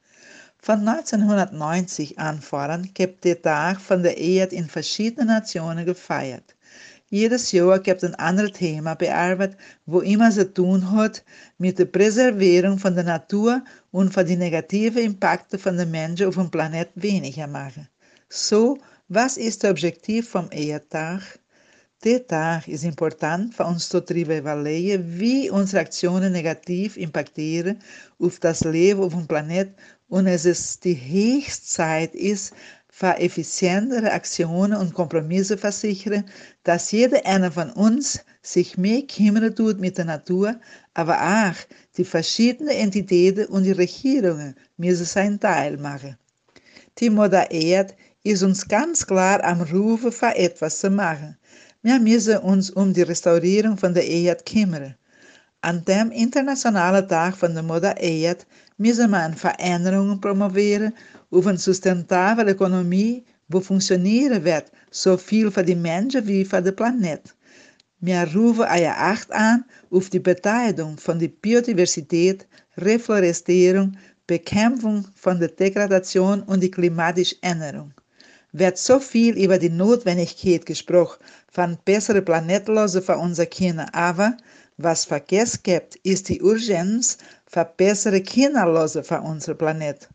Von 0.60 0.88
1990 0.88 2.20
an 2.20 2.40
voran 2.40 2.90
gibt 2.94 3.26
der 3.26 3.42
Tag 3.42 3.82
von 3.82 4.04
der 4.04 4.18
Erde 4.18 4.56
in 4.56 4.70
verschiedenen 4.70 5.28
Nationen 5.28 5.86
gefeiert. 5.86 6.56
Jedes 7.10 7.52
Jahr 7.52 7.80
gibt 7.80 8.04
ein 8.04 8.16
anderes 8.16 8.54
Thema 8.54 8.94
bearbeitet, 8.94 9.58
wo 9.86 10.00
immer 10.00 10.32
zu 10.32 10.54
tun 10.54 10.92
hat 10.92 11.26
mit 11.58 11.80
der 11.80 11.86
Präservierung 11.86 12.78
von 12.78 12.96
der 12.96 13.04
Natur 13.04 13.64
und 13.92 14.14
von 14.14 14.26
die 14.26 14.38
negativen 14.38 15.04
Impakte 15.04 15.58
von 15.58 15.78
den 15.78 15.92
Menschen 15.92 16.28
auf 16.28 16.36
dem 16.36 16.52
Planet 16.52 16.90
weniger 16.96 17.48
machen. 17.48 17.90
So, 18.30 18.78
was 19.10 19.36
ist 19.36 19.64
das 19.64 19.72
Objektiv 19.72 20.30
vom 20.30 20.48
Erdtag? 20.52 21.41
Tag 22.02 22.68
ist 22.68 22.84
important 22.84 23.54
für 23.54 23.66
uns 23.66 23.88
zu 23.88 24.00
evaluieren, 24.00 25.20
wie 25.20 25.52
unsere 25.52 25.82
Aktionen 25.82 26.32
negativ 26.34 26.98
impactieren 26.98 27.78
auf 28.18 28.40
das 28.40 28.62
Leben 28.62 29.02
auf 29.02 29.14
dem 29.14 29.28
Planet 29.28 29.70
und 30.10 30.26
es 30.26 30.46
ist 30.46 30.84
die 30.84 30.96
höchste 30.96 31.68
Zeit 31.68 32.16
ist, 32.16 32.54
für 32.90 33.18
effizientere 33.20 34.12
Aktionen 34.12 34.78
und 34.78 34.96
Kompromisse 34.96 35.58
versichern, 35.58 36.26
dass 36.64 36.92
jeder 36.92 37.24
einer 37.26 37.52
von 37.52 37.70
uns 37.70 38.26
sich 38.42 38.80
mehr 38.80 39.04
kümmern 39.04 39.56
tut 39.56 39.80
mit 39.80 40.00
der 40.00 40.06
Natur, 40.06 40.60
aber 40.96 41.18
auch 41.22 41.56
die 41.98 42.04
verschiedenen 42.04 42.76
Entitäten 42.76 43.46
und 43.46 43.64
die 43.64 43.72
Regierungen 43.74 44.56
müssen 44.78 45.06
seinen 45.06 45.40
Teil 45.40 45.78
machen. 45.78 46.18
Die 46.98 47.12
Mutter 47.12 47.50
Erde 47.52 47.94
ist 48.24 48.44
uns 48.44 48.68
ganz 48.68 49.06
klar 49.06 49.44
am 49.44 49.62
Rufen, 49.62 50.12
für 50.12 50.36
etwas 50.36 50.80
zu 50.80 50.90
machen. 50.90 51.38
Wir 51.84 52.00
müssen 52.00 52.38
uns 52.38 52.70
um 52.70 52.94
die 52.94 53.02
Restaurierung 53.02 53.76
von 53.76 53.96
der 53.96 54.06
Erde 54.08 54.44
kümmern. 54.44 54.94
An 55.62 55.84
dem 55.86 56.12
Internationalen 56.12 57.08
Tag 57.08 57.36
von 57.36 57.56
der 57.56 57.64
Mutter 57.64 57.98
Erde 57.98 58.46
müssen 58.78 59.10
wir 59.10 59.18
eine 59.18 59.36
Veränderung 59.36 60.22
promovieren 60.22 60.94
auf 61.32 61.48
eine 61.48 61.58
sustentable 61.58 62.52
Ökonomie, 62.52 63.24
wo 63.48 63.60
funktionieren 63.60 64.44
wird, 64.44 64.72
so 64.92 65.18
viel 65.18 65.50
für 65.50 65.64
die 65.64 65.76
Menschen 65.76 66.28
wie 66.28 66.46
für 66.46 66.62
den 66.62 66.76
Planet. 66.76 67.36
Wir 68.00 68.28
rufen 68.32 68.62
eure 68.62 68.96
Acht 68.96 69.32
an 69.32 69.66
auf 69.90 70.12
die 70.12 70.20
Beteiligung 70.20 71.00
von 71.00 71.18
der 71.18 71.30
Biodiversität, 71.30 72.48
Reflorestierung, 72.78 73.98
Bekämpfung 74.28 75.08
von 75.16 75.40
der 75.40 75.50
Degradation 75.50 76.44
und 76.44 76.62
die 76.62 76.70
klimatische 76.70 77.38
Änderung. 77.42 77.92
Wird 78.54 78.78
so 78.78 79.00
viel 79.00 79.38
über 79.38 79.58
die 79.58 79.70
Notwendigkeit 79.70 80.66
gesprochen, 80.66 81.24
van 81.54 81.78
bessere 81.86 82.22
Planetlosen 82.22 83.02
für 83.02 83.18
unsere 83.18 83.48
Kinder. 83.48 83.88
Aber 83.94 84.36
was 84.78 85.06
vergessen 85.06 85.60
gibt, 85.64 85.96
ist 85.98 86.28
die 86.28 86.42
Urgenz 86.42 87.18
verbessere 87.46 88.22
kinderlose 88.22 89.04
von 89.04 89.20
unserem 89.20 89.58
Planet. 89.58 90.10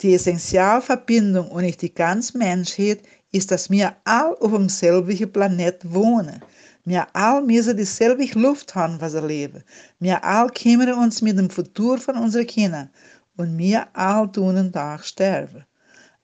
Die 0.00 0.14
essentielle 0.14 0.80
Verbindung 0.80 1.50
und 1.50 1.62
nicht 1.62 1.82
die 1.82 1.94
ganze 1.94 2.36
Menschheit 2.38 3.02
ist, 3.32 3.50
dass 3.50 3.70
wir 3.70 3.94
all 4.04 4.34
auf 4.40 4.52
dem 4.52 4.68
selben 4.68 5.32
Planet 5.32 5.78
wohnen. 5.84 6.42
Wir 6.84 7.06
all 7.12 7.42
müssen 7.42 7.76
dieselbe 7.76 8.26
Luft 8.38 8.74
haben, 8.74 9.00
was 9.00 9.14
wir 9.14 9.22
leben. 9.22 9.62
Wir 10.00 10.24
all 10.24 10.50
kümmern 10.50 10.94
uns 10.94 11.22
mit 11.22 11.38
dem 11.38 11.48
Futur 11.48 11.98
von 11.98 12.16
unseren 12.16 12.46
Kindern. 12.46 12.90
Und 13.36 13.56
wir 13.56 13.86
all 13.92 14.30
tun 14.32 14.56
einen 14.56 14.72
Tag 14.72 15.04
sterben. 15.04 15.64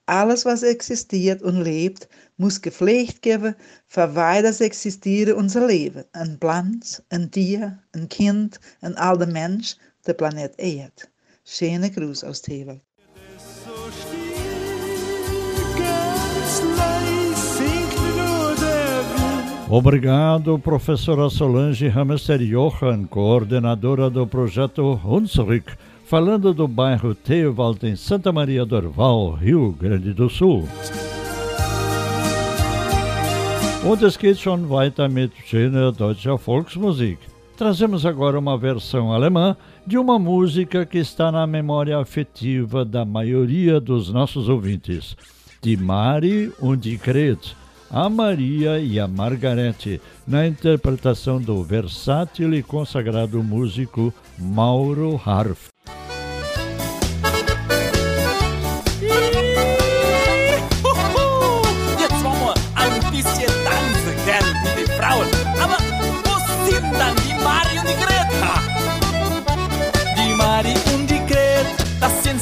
Alles, 0.09 0.43
was 0.43 0.63
existiert 0.63 1.43
und 1.43 1.61
lebt, 1.61 2.09
muss 2.37 2.59
gepflegt 2.59 3.21
geben, 3.21 3.53
für 3.87 4.07
das 4.07 4.59
existieren 4.59 5.35
unser 5.35 5.67
Leben. 5.67 6.03
Ein 6.13 6.39
Pflanz, 6.39 7.03
ein 7.11 7.29
Tier, 7.29 7.77
ein 7.93 8.09
Kind, 8.09 8.59
ein 8.81 8.95
alter 8.97 9.27
Mensch, 9.27 9.75
der 10.07 10.13
Planet 10.13 10.53
Erde. 10.57 11.03
Schöne 11.45 11.91
Gruß 11.91 12.23
aus 12.23 12.41
Tewald. 12.41 12.81
Obrigado, 19.69 20.57
professora 20.57 21.29
Solange 21.29 21.93
Hamster 21.93 22.41
Johan, 22.41 23.05
coordenadora 23.05 24.09
do 24.09 24.25
projeto 24.25 24.99
Hunsrück, 25.03 25.77
falando 26.09 26.55
do 26.55 26.67
bairro 26.67 27.13
Teewald 27.13 27.85
em 27.85 27.95
Santa 27.95 28.31
Maria 28.31 28.65
do 28.65 28.75
Orval, 28.75 29.33
Rio 29.33 29.71
Grande 29.71 30.11
do 30.11 30.27
Sul. 30.27 30.67
Und 33.85 34.01
es 34.01 34.17
geht 34.17 34.39
schon 34.39 34.67
weiter 34.71 35.07
mit 35.07 35.31
schöner 35.45 35.91
deutscher 35.91 36.39
Volksmusik. 36.39 37.19
Trazemos 37.55 38.07
agora 38.07 38.39
uma 38.39 38.57
versão 38.57 39.13
alemã 39.13 39.55
de 39.85 39.99
uma 39.99 40.17
música 40.17 40.83
que 40.83 40.97
está 40.97 41.31
na 41.31 41.45
memória 41.45 41.99
afetiva 41.99 42.83
da 42.83 43.05
maioria 43.05 43.79
dos 43.79 44.11
nossos 44.11 44.49
ouvintes. 44.49 45.15
Die 45.61 45.77
Mari 45.77 46.51
und 46.59 46.81
die 46.81 46.97
Gret, 46.97 47.55
a 47.91 48.09
Maria 48.09 48.79
e 48.79 48.99
a 48.99 49.07
Margarete, 49.07 50.01
na 50.27 50.45
interpretação 50.45 51.41
do 51.41 51.63
versátil 51.63 52.53
e 52.53 52.61
consagrado 52.61 53.43
músico 53.43 54.13
Mauro 54.37 55.19
Harf. 55.23 55.69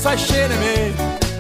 Zwei 0.08 0.16
Mädchen. 0.16 0.94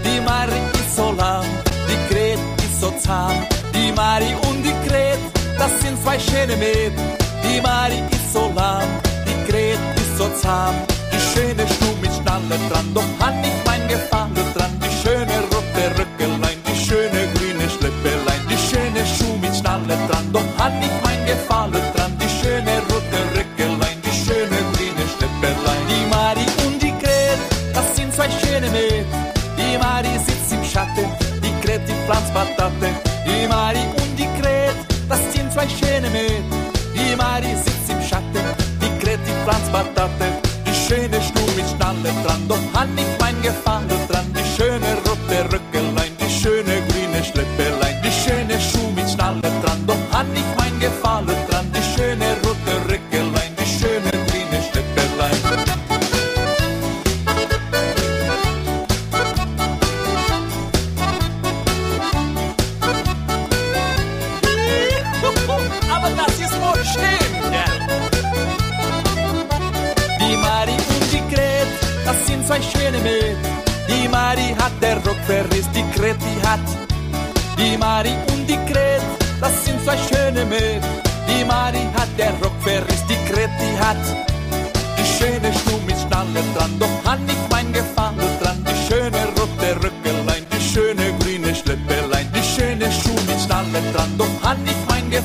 Die 0.04 0.20
Mari 0.22 0.60
ist 0.74 0.96
so 0.98 1.12
lahm, 1.12 1.46
die 1.88 2.14
Gret 2.14 2.40
ist 2.58 2.82
so. 2.82 3.57
Die 3.98 4.04
Mari 4.04 4.36
und 4.48 4.62
die 4.62 4.76
Gret, 4.88 5.18
das 5.58 5.72
sind 5.82 6.00
zwei 6.04 6.20
schöne 6.20 6.56
Mädchen. 6.56 7.02
Die 7.42 7.60
Mari 7.60 7.98
ist 8.12 8.32
so 8.32 8.54
lahm, 8.56 8.86
die 9.26 9.52
Gret 9.52 9.80
ist 9.96 10.20
so 10.20 10.30
zahm. 10.40 10.76
Die 11.12 11.18
schöne 11.18 11.66
Stuhl 11.68 11.98
mit 12.00 12.14
Schnalle 12.14 12.62
dran, 12.70 12.94
doch 12.94 13.10
hat 13.20 13.34
nicht 13.42 13.58
mein 13.66 13.88
Gefallen 13.88 14.36
dran. 14.54 14.70
Die 14.86 14.94
schöne 15.02 15.34
rote 15.50 15.84
Röckelein, 15.98 16.60
die 16.68 16.78
schöne 16.78 17.26
grüne 17.34 17.68
Schleppelein, 17.68 18.42
die 18.46 18.62
schöne 18.70 19.04
Schuh 19.04 19.36
mit 19.42 19.56
Schnalle 19.56 19.98
dran, 20.08 20.30
doch 20.32 20.46
hat 20.64 20.76
nicht 20.80 20.94
mein 21.04 21.26
Gefallen 21.26 21.82
dran. 21.96 22.14
Die 22.22 22.30
schöne 22.38 22.78
rote 22.94 23.20
Röckelein, 23.34 23.98
die 24.06 24.14
schöne 24.14 24.60
grüne 24.78 25.06
Schleppelein. 25.10 25.82
Die 25.90 26.06
Mari 26.14 26.46
und 26.68 26.80
die 26.80 26.94
Gret, 27.02 27.42
das 27.74 27.96
sind 27.96 28.14
zwei 28.14 28.30
schöne 28.30 28.70
Mädchen. 28.70 29.08
Die 29.58 29.76
Mari 29.80 30.14
sitzt 30.22 30.54
im 30.54 30.64
Schatten, 30.64 31.10
die 31.42 31.66
Gret 31.66 31.82
die 31.90 31.98
pflanzt 32.06 32.32
Patate. 32.32 32.76
Die 32.78 32.87
Mari 33.48 33.97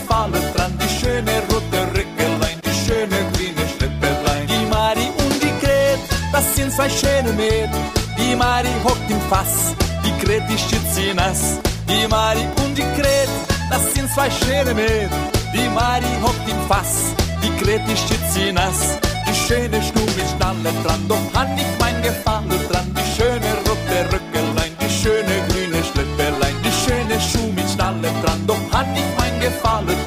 Gefallen 0.02 0.44
dran. 0.54 0.72
Die 0.82 0.88
schöne 1.00 1.32
rote 1.48 1.80
Röckelein, 1.94 2.58
die 2.64 2.74
schöne 2.84 3.18
grüne 3.32 3.64
Schleppelein. 3.76 4.46
Die 4.48 4.66
Mari 4.66 5.06
und 5.22 5.34
die 5.42 5.52
Gret, 5.64 6.00
das 6.32 6.56
sind 6.56 6.72
zwei 6.72 6.88
schöne 6.88 7.32
Mädchen. 7.32 7.84
Die 8.18 8.34
Mari 8.34 8.74
hockt 8.84 9.08
im 9.08 9.20
Fass, 9.30 9.74
die 10.04 10.12
Gret 10.24 10.42
die 10.48 10.58
schützt 10.58 10.94
sie 10.94 11.14
nass. 11.14 11.60
Die 11.88 12.06
Mari 12.08 12.46
und 12.64 12.76
die 12.76 12.88
Gret, 12.98 13.30
das 13.70 13.94
sind 13.94 14.10
zwei 14.12 14.28
schöne 14.30 14.74
Mädchen. 14.74 15.10
Die 15.54 15.68
Mari 15.68 16.12
hockt 16.22 16.48
im 16.48 16.60
Fass, 16.68 17.14
die 17.42 17.64
Gret 17.64 17.82
die 17.88 17.96
schützt 17.96 18.34
sie 18.34 18.52
nass. 18.52 18.98
Die 19.28 19.34
schöne 19.34 19.80
Schnur 19.80 20.08
mit 20.16 20.26
Schnalle 20.34 20.72
dran, 20.84 21.02
doch 21.08 21.26
hat 21.34 21.50
nicht 21.54 21.74
mein 21.78 22.02
Gefallen 22.02 22.50
dran. 22.68 22.88
Die 22.98 23.08
schöne 23.16 23.50
rote 23.66 23.98
Röckelein, 24.12 24.72
die 24.80 24.90
schöne 24.90 25.34
grüne 25.48 25.80
Schleppelein, 25.84 26.56
die 26.64 26.74
schöne 26.82 27.20
Schuh 27.20 27.52
mit 27.52 27.68
Schnalle 27.70 28.10
dran, 28.22 28.40
doch 28.48 28.64
hat 28.72 28.88
nicht 28.88 29.11
mein 29.42 29.50
Gefallen 29.50 30.01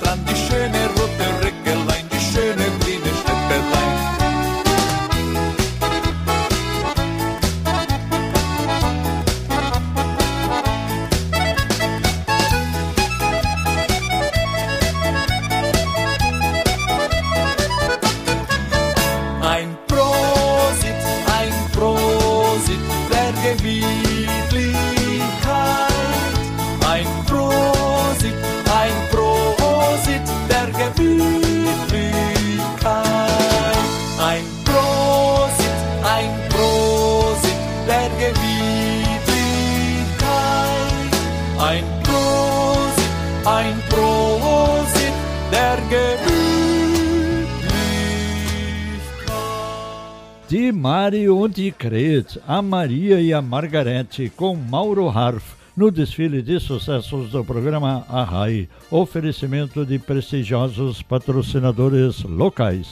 a 52.47 52.61
Maria 52.61 53.21
e 53.21 53.31
a 53.31 53.41
Margarete, 53.41 54.31
com 54.35 54.55
Mauro 54.55 55.07
Harf, 55.07 55.55
no 55.77 55.91
desfile 55.91 56.41
de 56.41 56.59
sucessos 56.59 57.29
do 57.29 57.43
programa 57.43 58.05
Arrai, 58.09 58.67
oferecimento 58.89 59.85
de 59.85 59.99
prestigiosos 59.99 61.01
patrocinadores 61.03 62.23
locais. 62.23 62.87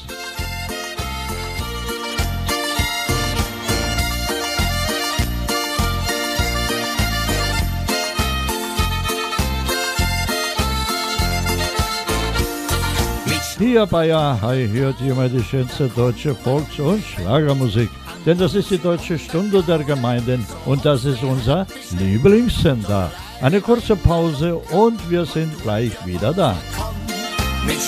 Hier 13.64 13.88
bei 13.88 14.14
Arrai 14.14 14.68
hört 14.68 15.02
ihr 15.02 15.16
mal 15.16 15.30
die 15.30 15.41
schönste 15.41 15.88
deutsche 15.88 16.36
Volks- 16.36 16.80
und 16.80 17.02
Schlagermusik. 17.02 18.03
Denn 18.26 18.38
das 18.38 18.53
ist 18.55 18.69
die 18.69 18.78
Deutsche 18.78 19.17
Stunde 19.19 19.61
der 19.63 19.80
Gemeinden 19.80 20.45
und 20.65 20.86
das 20.86 21.05
ist 21.05 21.24
unser 21.24 21.67
Lieblingssender. 21.97 23.11
Eine 23.41 23.61
kurze 23.61 23.95
Pause 23.95 24.55
und 24.55 25.09
wir 25.09 25.26
sind 25.26 25.61
gleich 25.61 25.93
wieder 26.05 26.34
da. 26.34 26.55
Mit 27.65 27.80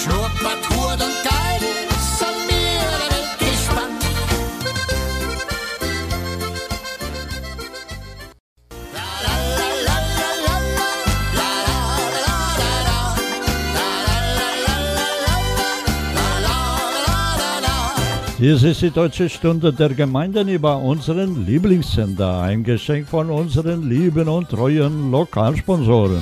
Dies 18.46 18.62
ist 18.62 18.84
die 18.84 18.92
Deutsche 18.92 19.28
Stunde 19.28 19.74
der 19.74 19.90
Gemeinden 19.90 20.48
über 20.50 20.78
unseren 20.78 21.48
Lieblingssender, 21.48 22.42
ein 22.42 22.64
Geschenk 22.64 23.08
von 23.08 23.32
unseren 23.32 23.90
lieben 23.90 24.28
und 24.28 24.48
treuen 24.50 25.10
Lokalsponsoren. 25.10 26.22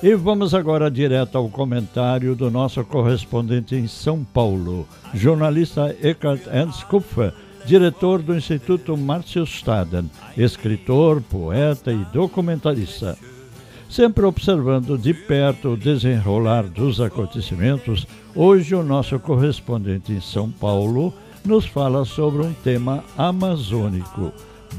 E 0.00 0.14
vamos 0.14 0.54
agora 0.54 0.88
direto 0.88 1.36
ao 1.36 1.48
comentário 1.48 2.36
do 2.36 2.48
nosso 2.48 2.84
correspondente 2.84 3.74
em 3.74 3.88
São 3.88 4.24
Paulo, 4.32 4.86
jornalista 5.12 5.92
Eckhart 6.00 6.46
Ernst 6.46 6.84
Kupfer, 6.84 7.34
diretor 7.66 8.22
do 8.22 8.36
Instituto 8.36 8.96
Márcio 8.96 9.44
Staden, 9.44 10.08
escritor, 10.36 11.20
poeta 11.28 11.90
e 11.90 12.04
documentarista. 12.12 13.18
Sempre 13.92 14.24
observando 14.24 14.96
de 14.96 15.12
perto 15.12 15.74
o 15.74 15.76
desenrolar 15.76 16.62
dos 16.62 16.98
acontecimentos, 16.98 18.06
hoje 18.34 18.74
o 18.74 18.82
nosso 18.82 19.18
correspondente 19.18 20.12
em 20.12 20.20
São 20.20 20.50
Paulo 20.50 21.12
nos 21.44 21.66
fala 21.66 22.02
sobre 22.06 22.40
um 22.40 22.54
tema 22.54 23.04
amazônico, 23.18 24.32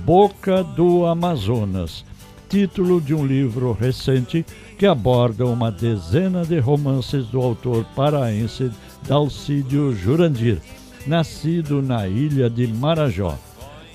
Boca 0.03 0.63
do 0.63 1.05
Amazonas, 1.05 2.03
título 2.49 2.99
de 2.99 3.13
um 3.13 3.23
livro 3.23 3.71
recente 3.71 4.43
que 4.79 4.87
aborda 4.87 5.45
uma 5.45 5.69
dezena 5.69 6.43
de 6.43 6.57
romances 6.57 7.27
do 7.27 7.39
autor 7.39 7.85
paraense 7.95 8.71
Dalcídio 9.07 9.93
Jurandir, 9.93 10.59
nascido 11.05 11.83
na 11.83 12.07
ilha 12.07 12.49
de 12.49 12.65
Marajó. 12.65 13.37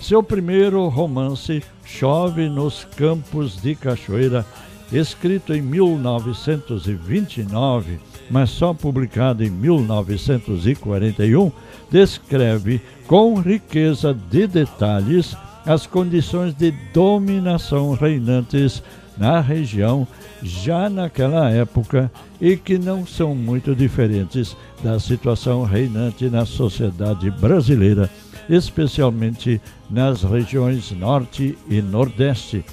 Seu 0.01 0.23
primeiro 0.23 0.87
romance, 0.87 1.61
Chove 1.85 2.49
nos 2.49 2.85
Campos 2.97 3.61
de 3.61 3.75
Cachoeira, 3.75 4.47
escrito 4.93 5.55
em 5.55 5.63
1929, 5.63 7.99
mas 8.31 8.51
só 8.51 8.75
publicado 8.75 9.43
em 9.45 9.51
1941, 9.51 11.51
descreve 11.91 12.81
com 13.07 13.41
riqueza 13.41 14.13
de 14.15 14.47
detalhes 14.47 15.35
as 15.67 15.87
condições 15.87 16.55
de 16.55 16.71
dominação 16.93 17.93
reinantes 17.93 18.83
na 19.19 19.41
região 19.41 20.07
já 20.43 20.89
naquela 20.89 21.51
época 21.51 22.11
e 22.41 22.57
que 22.57 22.79
não 22.79 23.07
são 23.07 23.35
muito 23.35 23.75
diferentes 23.75 24.57
da 24.83 24.99
situação 25.01 25.65
reinante 25.65 26.31
na 26.31 26.47
sociedade 26.47 27.31
brasileira, 27.31 28.09
especialmente 28.49 29.61
nas 29.91 30.23
regiões 30.23 30.93
Norte 30.93 31.59
e 31.69 31.83
Nordeste, 31.83 32.65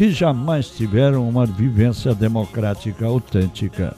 que 0.00 0.10
jamais 0.10 0.70
tiveram 0.70 1.28
uma 1.28 1.44
vivência 1.44 2.14
democrática 2.14 3.04
autêntica. 3.04 3.94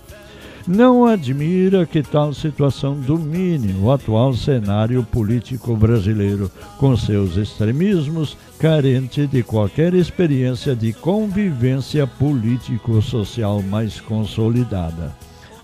Não 0.67 1.07
admira 1.07 1.87
que 1.87 2.03
tal 2.03 2.35
situação 2.35 2.99
domine 2.99 3.73
o 3.81 3.89
atual 3.89 4.35
cenário 4.35 5.05
político 5.05 5.77
brasileiro, 5.77 6.51
com 6.77 6.97
seus 6.97 7.37
extremismos, 7.37 8.37
carente 8.59 9.29
de 9.29 9.45
qualquer 9.45 9.95
experiência 9.95 10.75
de 10.75 10.93
convivência 10.93 12.05
político-social 12.05 13.63
mais 13.63 14.01
consolidada. 14.01 15.15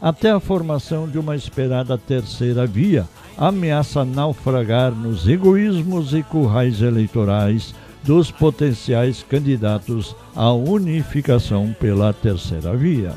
Até 0.01 0.30
a 0.30 0.39
formação 0.39 1.09
de 1.09 1.18
uma 1.18 1.34
esperada 1.34 1.99
terceira 1.99 2.64
via 2.64 3.09
ameaça 3.36 4.05
naufragar 4.05 4.93
nos 4.93 5.26
egoísmos 5.26 6.14
e 6.14 6.22
currais 6.22 6.80
eleitorais 6.80 7.74
dos 8.05 8.30
potenciais 8.30 9.22
candidatos 9.22 10.14
à 10.34 10.53
unificação 10.53 11.74
pela 11.78 12.12
terceira 12.12 12.76
via. 12.76 13.14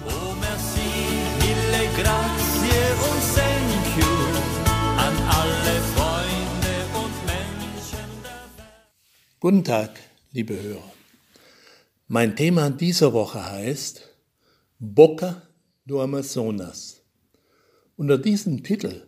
Guten 9.40 9.64
Tag, 9.64 9.90
liebe 10.32 10.54
Hörer. 10.54 10.84
Mein 12.08 12.36
Thema 12.36 12.70
dieser 12.70 13.12
Woche 13.12 13.44
heißt 13.44 14.08
Boca 14.78 15.42
do 15.86 16.00
Amazonas. 16.00 17.02
Unter 17.96 18.18
diesem 18.18 18.64
Titel 18.64 19.02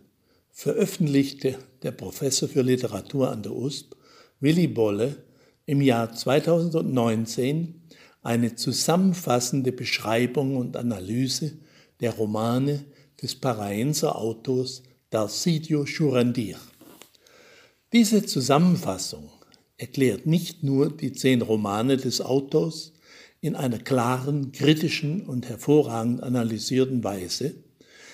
veröffentlichte 0.52 1.60
der 1.84 1.92
Professor 1.92 2.50
für 2.50 2.62
Literatur 2.62 3.32
an 3.32 3.44
der 3.44 3.52
USP, 3.52 3.96
Willy 4.40 4.68
Bolle, 4.68 5.23
im 5.66 5.82
Jahr 5.82 6.14
2019 6.14 7.82
eine 8.22 8.56
zusammenfassende 8.56 9.72
Beschreibung 9.72 10.58
und 10.58 10.76
Analyse 10.78 11.58
der 12.02 12.14
Romane 12.14 12.86
des 13.22 13.36
Paraenser 13.36 14.18
Autors 14.18 14.84
Dalcidio 15.10 15.86
Churandir. 15.86 16.58
Diese 17.94 18.26
Zusammenfassung 18.26 19.30
erklärt 19.78 20.26
nicht 20.26 20.64
nur 20.64 20.90
die 20.90 21.14
zehn 21.14 21.42
Romane 21.42 21.98
des 21.98 22.22
Autors 22.22 22.94
in 23.40 23.56
einer 23.56 23.78
klaren, 23.78 24.52
kritischen 24.52 25.22
und 25.26 25.48
hervorragend 25.48 26.24
analysierten 26.24 27.04
Weise, 27.04 27.56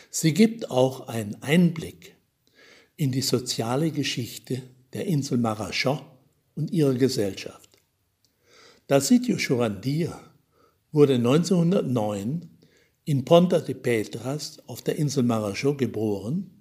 sie 0.09 0.33
gibt 0.33 0.69
auch 0.71 1.07
einen 1.07 1.41
Einblick 1.41 2.15
in 2.95 3.11
die 3.11 3.21
soziale 3.21 3.91
Geschichte 3.91 4.61
der 4.93 5.05
Insel 5.05 5.37
Marachon 5.37 6.01
und 6.59 6.71
ihrer 6.71 6.93
Gesellschaft. 6.93 7.69
Dalcidio 8.87 9.37
Churandir 9.37 10.19
wurde 10.91 11.15
1909 11.15 12.49
in 13.05 13.23
Ponta 13.23 13.59
de 13.59 13.75
Petras 13.75 14.59
auf 14.67 14.81
der 14.81 14.97
Insel 14.97 15.23
Marachon 15.23 15.77
geboren 15.77 16.51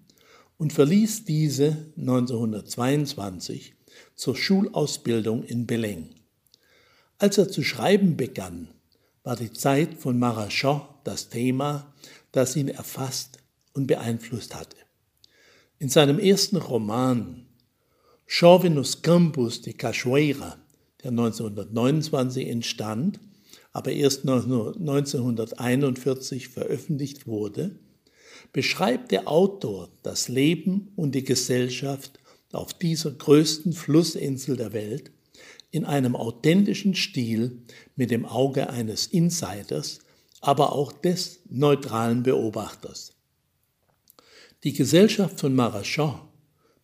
und 0.56 0.72
verließ 0.72 1.24
diese 1.24 1.92
1922 1.96 3.74
zur 4.14 4.36
Schulausbildung 4.36 5.42
in 5.42 5.66
Belém. 5.66 6.10
Als 7.18 7.36
er 7.36 7.48
zu 7.48 7.64
schreiben 7.64 8.16
begann, 8.16 8.68
war 9.24 9.34
die 9.34 9.52
Zeit 9.52 9.94
von 9.94 10.16
Marachon 10.16 10.82
das 11.02 11.28
Thema, 11.28 11.92
das 12.30 12.54
ihn 12.54 12.68
erfasst 12.68 13.38
und 13.72 13.88
beeinflusst 13.88 14.54
hatte. 14.54 14.76
In 15.80 15.88
seinem 15.88 16.20
ersten 16.20 16.56
Roman 16.56 17.47
Chove 18.30 18.68
nos 18.68 19.00
Campos 19.00 19.62
de 19.62 19.72
Cachoeira, 19.72 20.58
der 21.02 21.12
1929 21.12 22.46
entstand, 22.46 23.18
aber 23.72 23.92
erst 23.92 24.28
1941 24.28 26.48
veröffentlicht 26.48 27.26
wurde, 27.26 27.78
beschreibt 28.52 29.12
der 29.12 29.28
Autor 29.28 29.88
das 30.02 30.28
Leben 30.28 30.92
und 30.94 31.14
die 31.14 31.24
Gesellschaft 31.24 32.20
auf 32.52 32.74
dieser 32.74 33.12
größten 33.12 33.72
Flussinsel 33.72 34.58
der 34.58 34.74
Welt 34.74 35.10
in 35.70 35.86
einem 35.86 36.14
authentischen 36.14 36.94
Stil 36.94 37.62
mit 37.96 38.10
dem 38.10 38.26
Auge 38.26 38.68
eines 38.68 39.06
Insiders, 39.06 40.00
aber 40.42 40.74
auch 40.74 40.92
des 40.92 41.40
neutralen 41.48 42.24
Beobachters. 42.24 43.14
Die 44.64 44.74
Gesellschaft 44.74 45.40
von 45.40 45.54
Marachon 45.54 46.27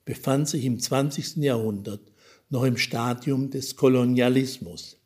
befand 0.05 0.49
sich 0.49 0.65
im 0.65 0.79
20. 0.79 1.37
Jahrhundert 1.37 2.01
noch 2.51 2.65
im 2.65 2.77
Stadium 2.77 3.51
des 3.51 3.77
Kolonialismus. 3.77 4.99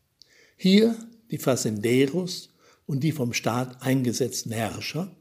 Hier 0.57 0.97
die 1.31 1.39
Facenderos 1.39 2.51
und 2.87 3.05
die 3.05 3.13
vom 3.13 3.33
Staat 3.33 3.83
eingesetzten 3.83 4.53
Herrscher, 4.53 5.15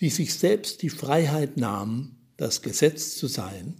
die 0.00 0.10
sich 0.10 0.34
selbst 0.34 0.82
die 0.82 0.90
Freiheit 0.90 1.56
nahmen, 1.56 2.16
das 2.36 2.62
Gesetz 2.62 3.16
zu 3.16 3.26
sein, 3.26 3.76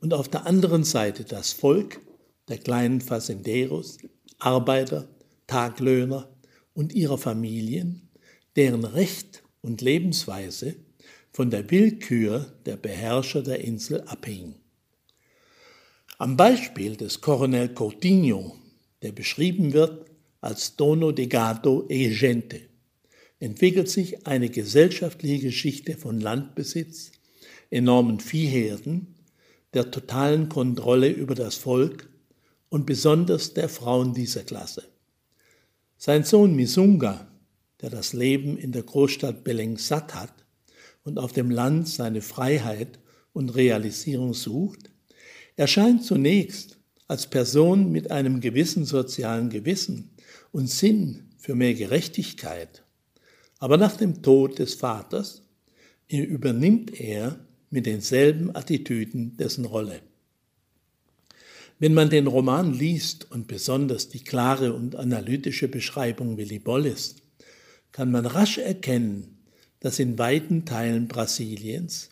und 0.00 0.12
auf 0.12 0.28
der 0.28 0.46
anderen 0.46 0.84
Seite 0.84 1.24
das 1.24 1.52
Volk 1.52 2.00
der 2.48 2.58
kleinen 2.58 3.00
Facenderos, 3.00 3.98
Arbeiter, 4.38 5.08
Taglöhner 5.46 6.28
und 6.74 6.92
ihrer 6.92 7.18
Familien, 7.18 8.08
deren 8.56 8.84
Recht 8.84 9.42
und 9.62 9.80
Lebensweise 9.80 10.76
von 11.36 11.50
der 11.50 11.70
Willkür 11.70 12.50
der 12.64 12.78
Beherrscher 12.78 13.42
der 13.42 13.60
Insel 13.60 14.00
abhing. 14.06 14.54
Am 16.16 16.34
Beispiel 16.34 16.96
des 16.96 17.20
Coronel 17.20 17.74
Coutinho, 17.74 18.56
der 19.02 19.12
beschrieben 19.12 19.74
wird 19.74 20.06
als 20.40 20.76
Dono 20.76 21.12
de 21.12 21.26
Gato 21.26 21.84
e 21.90 22.08
Gente, 22.08 22.62
entwickelt 23.38 23.90
sich 23.90 24.26
eine 24.26 24.48
gesellschaftliche 24.48 25.48
Geschichte 25.48 25.98
von 25.98 26.22
Landbesitz, 26.22 27.12
enormen 27.68 28.18
Viehherden, 28.18 29.16
der 29.74 29.90
totalen 29.90 30.48
Kontrolle 30.48 31.10
über 31.10 31.34
das 31.34 31.56
Volk 31.56 32.08
und 32.70 32.86
besonders 32.86 33.52
der 33.52 33.68
Frauen 33.68 34.14
dieser 34.14 34.42
Klasse. 34.42 34.88
Sein 35.98 36.24
Sohn 36.24 36.56
Misunga, 36.56 37.30
der 37.82 37.90
das 37.90 38.14
Leben 38.14 38.56
in 38.56 38.72
der 38.72 38.84
Großstadt 38.84 39.44
Beleng 39.44 39.76
satt 39.76 40.14
hat 40.14 40.45
und 41.06 41.18
auf 41.18 41.32
dem 41.32 41.50
Land 41.50 41.88
seine 41.88 42.20
Freiheit 42.20 42.98
und 43.32 43.50
Realisierung 43.50 44.34
sucht, 44.34 44.90
erscheint 45.54 46.04
zunächst 46.04 46.78
als 47.06 47.28
Person 47.28 47.92
mit 47.92 48.10
einem 48.10 48.40
gewissen 48.40 48.84
sozialen 48.84 49.48
Gewissen 49.48 50.10
und 50.50 50.68
Sinn 50.68 51.30
für 51.38 51.54
mehr 51.54 51.74
Gerechtigkeit. 51.74 52.82
Aber 53.58 53.76
nach 53.76 53.96
dem 53.96 54.20
Tod 54.20 54.58
des 54.58 54.74
Vaters 54.74 55.42
übernimmt 56.08 57.00
er 57.00 57.38
mit 57.70 57.86
denselben 57.86 58.54
Attitüden 58.54 59.36
dessen 59.36 59.64
Rolle. 59.64 60.00
Wenn 61.78 61.94
man 61.94 62.10
den 62.10 62.26
Roman 62.26 62.74
liest 62.74 63.30
und 63.30 63.46
besonders 63.46 64.08
die 64.08 64.24
klare 64.24 64.72
und 64.72 64.96
analytische 64.96 65.68
Beschreibung 65.68 66.36
Willi 66.36 66.58
Bolles, 66.58 67.16
kann 67.92 68.10
man 68.10 68.26
rasch 68.26 68.58
erkennen, 68.58 69.35
dass 69.80 69.98
in 69.98 70.18
weiten 70.18 70.64
Teilen 70.64 71.08
Brasiliens, 71.08 72.10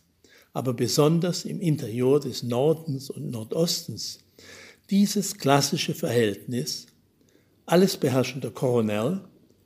aber 0.52 0.74
besonders 0.74 1.44
im 1.44 1.60
Interieur 1.60 2.20
des 2.20 2.42
Nordens 2.42 3.10
und 3.10 3.30
Nordostens, 3.30 4.20
dieses 4.90 5.38
klassische 5.38 5.94
Verhältnis, 5.94 6.86
alles 7.66 7.96
beherrschender 7.96 8.50
Koronel 8.50 9.22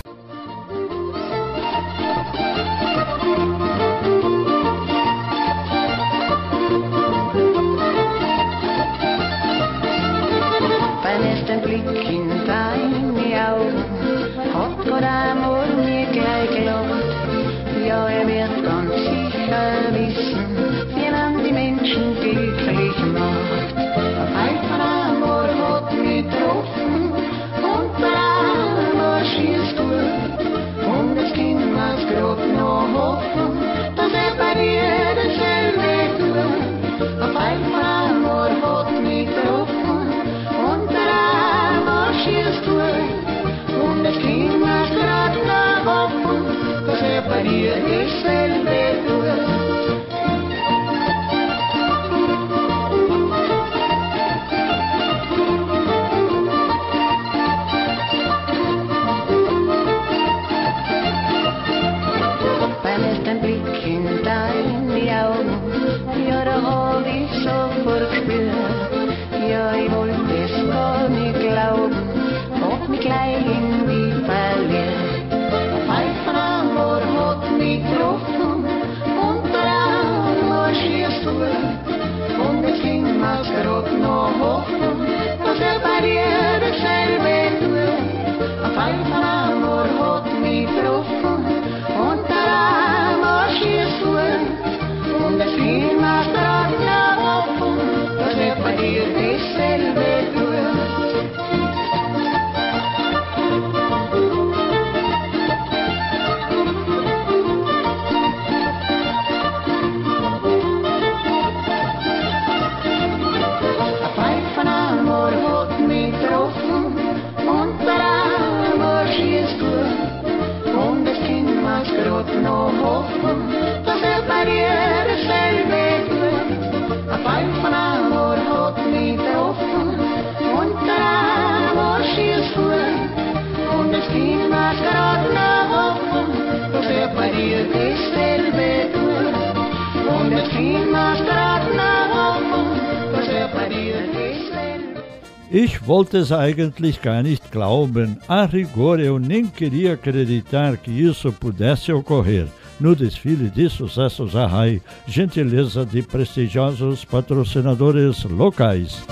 Ich 145.53 145.85
wollte 145.85 146.19
es 146.19 146.31
eigentlich 146.31 147.01
gar 147.01 147.21
nicht 147.21 147.51
glauben. 147.51 148.17
A 148.29 148.45
rigor, 148.45 148.99
eu 148.99 149.19
nem 149.19 149.47
queria 149.47 149.93
acreditar 149.93 150.77
que 150.77 150.89
isso 150.89 151.33
pudesse 151.33 151.91
ocorrer. 151.91 152.47
No 152.79 152.95
desfile 152.95 153.49
de 153.49 153.69
sucessos 153.69 154.33
Arrai, 154.33 154.81
gentileza 155.05 155.85
de 155.85 156.03
prestigiosos 156.03 157.03
patrocinadores 157.03 158.23
locais. 158.23 159.03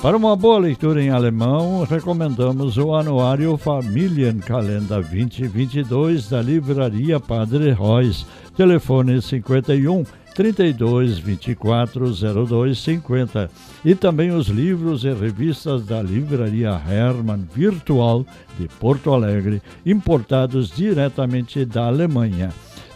Para 0.00 0.16
uma 0.16 0.36
boa 0.36 0.60
leitura 0.60 1.02
em 1.02 1.10
alemão, 1.10 1.82
recomendamos 1.82 2.78
o 2.78 2.94
Anuário 2.94 3.56
Familienkalender 3.56 5.02
2022 5.02 6.28
da 6.30 6.40
Livraria 6.40 7.18
Padre 7.18 7.72
Reus, 7.72 8.24
telefone 8.56 9.20
51 9.20 10.04
32 10.38 11.18
24 11.18 12.14
02 12.46 12.78
50 12.78 13.50
e 13.84 13.92
também 13.96 14.30
os 14.30 14.46
livros 14.46 15.02
e 15.02 15.12
revistas 15.12 15.84
da 15.84 16.00
Livraria 16.00 16.80
Hermann 16.88 17.44
Virtual 17.52 18.24
de 18.56 18.68
Porto 18.68 19.12
Alegre, 19.12 19.60
importados 19.84 20.70
diretamente 20.70 21.64
da 21.64 21.86
Alemanha. 21.86 22.50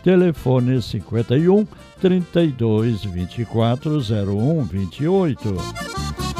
Telefone 0.04 0.80
51 0.80 1.66
32 2.00 3.02
24 3.06 3.98
01 3.98 4.62
28. 4.62 6.31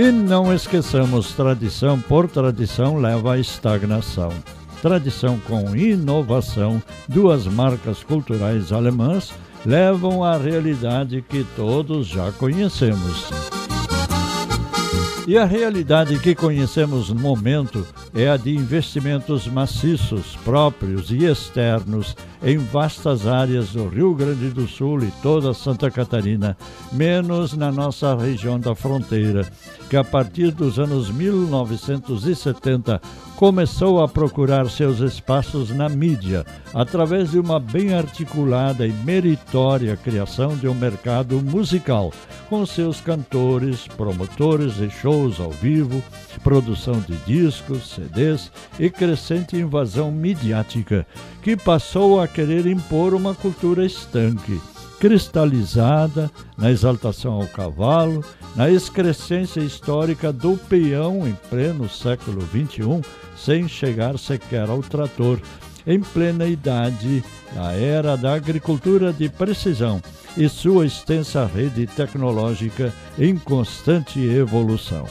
E 0.00 0.10
não 0.10 0.50
esqueçamos, 0.50 1.34
tradição 1.34 2.00
por 2.00 2.26
tradição 2.26 2.96
leva 2.96 3.34
à 3.34 3.38
estagnação. 3.38 4.32
Tradição 4.80 5.38
com 5.40 5.76
inovação, 5.76 6.82
duas 7.06 7.46
marcas 7.46 8.02
culturais 8.02 8.72
alemãs 8.72 9.30
levam 9.66 10.24
à 10.24 10.38
realidade 10.38 11.22
que 11.28 11.44
todos 11.54 12.06
já 12.06 12.32
conhecemos. 12.32 13.28
E 15.28 15.36
a 15.36 15.44
realidade 15.44 16.18
que 16.18 16.34
conhecemos 16.34 17.10
no 17.10 17.20
momento 17.20 17.86
é 18.14 18.30
a 18.30 18.38
de 18.38 18.56
investimentos 18.56 19.46
maciços, 19.46 20.34
próprios 20.42 21.10
e 21.10 21.26
externos, 21.26 22.16
em 22.42 22.56
vastas 22.58 23.26
áreas 23.26 23.70
do 23.70 23.88
Rio 23.88 24.14
Grande 24.14 24.50
do 24.50 24.66
Sul 24.66 25.02
e 25.02 25.10
toda 25.22 25.52
Santa 25.52 25.90
Catarina, 25.90 26.56
menos 26.92 27.52
na 27.54 27.70
nossa 27.70 28.14
região 28.16 28.58
da 28.58 28.74
fronteira, 28.74 29.46
que 29.88 29.96
a 29.96 30.04
partir 30.04 30.50
dos 30.52 30.78
anos 30.78 31.10
1970 31.10 33.00
começou 33.40 34.02
a 34.02 34.06
procurar 34.06 34.68
seus 34.68 35.00
espaços 35.00 35.70
na 35.70 35.88
mídia, 35.88 36.44
através 36.74 37.30
de 37.30 37.38
uma 37.38 37.58
bem 37.58 37.94
articulada 37.94 38.86
e 38.86 38.92
meritória 38.92 39.96
criação 39.96 40.54
de 40.56 40.68
um 40.68 40.74
mercado 40.74 41.40
musical, 41.40 42.12
com 42.50 42.66
seus 42.66 43.00
cantores, 43.00 43.86
promotores 43.88 44.74
de 44.74 44.90
shows 44.90 45.40
ao 45.40 45.50
vivo, 45.50 46.02
produção 46.44 47.00
de 47.00 47.16
discos, 47.24 47.94
CDs 47.94 48.52
e 48.78 48.90
crescente 48.90 49.56
invasão 49.56 50.12
midiática, 50.12 51.06
que 51.42 51.56
passou 51.56 52.20
a 52.20 52.28
querer 52.34 52.66
impor 52.66 53.14
uma 53.14 53.34
cultura 53.34 53.84
estanque 53.84 54.60
cristalizada 55.00 56.30
na 56.58 56.70
exaltação 56.70 57.32
ao 57.32 57.46
cavalo, 57.46 58.22
na 58.54 58.70
excrescência 58.70 59.60
histórica 59.60 60.30
do 60.30 60.58
peão 60.68 61.26
em 61.26 61.32
pleno 61.48 61.88
século 61.88 62.42
XXI, 62.42 63.00
sem 63.34 63.66
chegar 63.66 64.18
sequer 64.18 64.68
ao 64.68 64.82
trator, 64.82 65.40
em 65.86 66.00
plena 66.00 66.46
idade 66.46 67.24
da 67.54 67.72
era 67.72 68.14
da 68.14 68.34
agricultura 68.34 69.10
de 69.10 69.30
precisão 69.30 70.02
e 70.36 70.46
sua 70.48 70.84
extensa 70.84 71.46
rede 71.46 71.86
tecnológica 71.86 72.92
em 73.18 73.36
constante 73.36 74.20
evolução. 74.20 75.06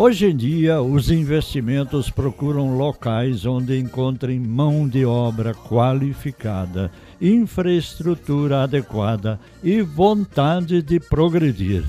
Hoje 0.00 0.26
em 0.26 0.36
dia, 0.36 0.80
os 0.80 1.10
investimentos 1.10 2.08
procuram 2.08 2.78
locais 2.78 3.44
onde 3.44 3.76
encontrem 3.76 4.38
mão 4.38 4.86
de 4.86 5.04
obra 5.04 5.52
qualificada, 5.52 6.88
infraestrutura 7.20 8.62
adequada 8.62 9.40
e 9.60 9.82
vontade 9.82 10.82
de 10.82 11.00
progredir. 11.00 11.82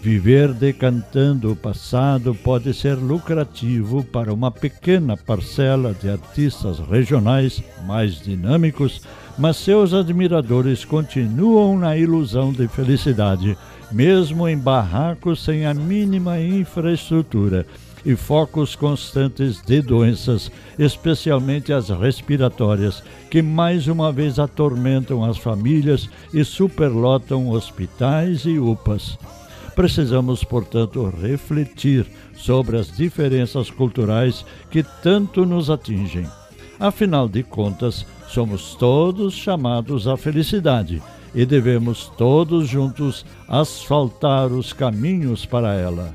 Viver 0.00 0.52
decantando 0.54 1.50
o 1.50 1.56
passado 1.56 2.36
pode 2.36 2.72
ser 2.72 2.94
lucrativo 2.94 4.04
para 4.04 4.32
uma 4.32 4.52
pequena 4.52 5.16
parcela 5.16 5.92
de 5.92 6.08
artistas 6.08 6.78
regionais 6.78 7.60
mais 7.84 8.20
dinâmicos, 8.20 9.02
mas 9.36 9.56
seus 9.56 9.92
admiradores 9.92 10.84
continuam 10.84 11.76
na 11.76 11.96
ilusão 11.96 12.52
de 12.52 12.68
felicidade, 12.68 13.58
mesmo 13.92 14.48
em 14.48 14.56
barracos 14.56 15.42
sem 15.42 15.66
a 15.66 15.74
mínima 15.74 16.40
infraestrutura 16.40 17.66
e 18.04 18.16
focos 18.16 18.74
constantes 18.74 19.60
de 19.60 19.82
doenças, 19.82 20.50
especialmente 20.78 21.72
as 21.72 21.90
respiratórias, 21.90 23.02
que 23.30 23.42
mais 23.42 23.88
uma 23.88 24.10
vez 24.10 24.38
atormentam 24.38 25.24
as 25.24 25.36
famílias 25.36 26.08
e 26.32 26.44
superlotam 26.44 27.50
hospitais 27.50 28.44
e 28.44 28.58
UPAs. 28.58 29.18
Precisamos, 29.74 30.42
portanto, 30.44 31.12
refletir 31.20 32.06
sobre 32.34 32.78
as 32.78 32.90
diferenças 32.90 33.70
culturais 33.70 34.44
que 34.70 34.82
tanto 35.02 35.44
nos 35.44 35.70
atingem. 35.70 36.26
Afinal 36.78 37.28
de 37.28 37.42
contas, 37.42 38.06
somos 38.28 38.74
todos 38.74 39.34
chamados 39.34 40.08
à 40.08 40.16
felicidade 40.16 41.02
e 41.34 41.46
devemos 41.46 42.10
todos 42.16 42.68
juntos 42.68 43.24
asfaltar 43.48 44.52
os 44.52 44.72
caminhos 44.72 45.46
para 45.46 45.74
ela. 45.74 46.14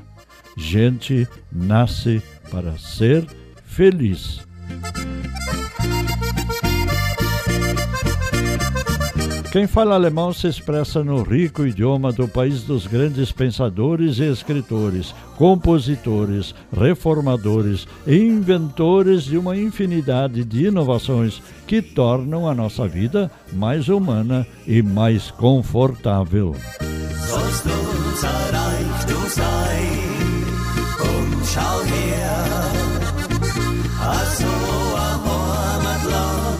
Gente 0.56 1.28
nasce 1.52 2.22
para 2.50 2.78
ser 2.78 3.26
feliz. 3.64 4.40
Quem 9.56 9.66
fala 9.66 9.94
alemão 9.94 10.34
se 10.34 10.46
expressa 10.46 11.02
no 11.02 11.22
rico 11.22 11.64
idioma 11.64 12.12
do 12.12 12.28
país 12.28 12.64
dos 12.64 12.86
grandes 12.86 13.32
pensadores 13.32 14.18
e 14.18 14.30
escritores, 14.30 15.14
compositores, 15.34 16.54
reformadores 16.70 17.88
e 18.06 18.18
inventores 18.18 19.24
de 19.24 19.38
uma 19.38 19.56
infinidade 19.56 20.44
de 20.44 20.66
inovações 20.66 21.40
que 21.66 21.80
tornam 21.80 22.46
a 22.46 22.54
nossa 22.54 22.86
vida 22.86 23.30
mais 23.50 23.88
humana 23.88 24.46
e 24.66 24.82
mais 24.82 25.30
confortável. 25.30 26.54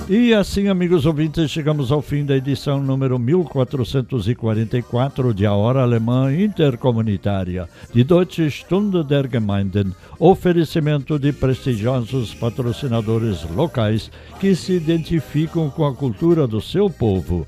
E 0.08 0.32
assim, 0.32 0.68
amigos 0.68 1.04
ouvintes, 1.04 1.50
chegamos 1.50 1.90
ao 1.90 2.00
fim 2.00 2.24
da 2.24 2.36
edição 2.36 2.80
número 2.80 3.18
1444 3.18 5.34
de 5.34 5.44
A 5.44 5.52
Hora 5.52 5.82
Alemã 5.82 6.32
Intercomunitária 6.32 7.68
de 7.92 8.04
Deutsche 8.04 8.48
Stunde 8.48 9.02
der 9.02 9.28
Gemeinden, 9.28 9.92
oferecimento 10.16 11.18
de 11.18 11.32
prestigiosos 11.32 12.32
patrocinadores 12.34 13.42
locais 13.50 14.08
que 14.38 14.54
se 14.54 14.74
identificam 14.74 15.68
com 15.70 15.84
a 15.84 15.92
cultura 15.92 16.46
do 16.46 16.60
seu 16.60 16.88
povo. 16.88 17.44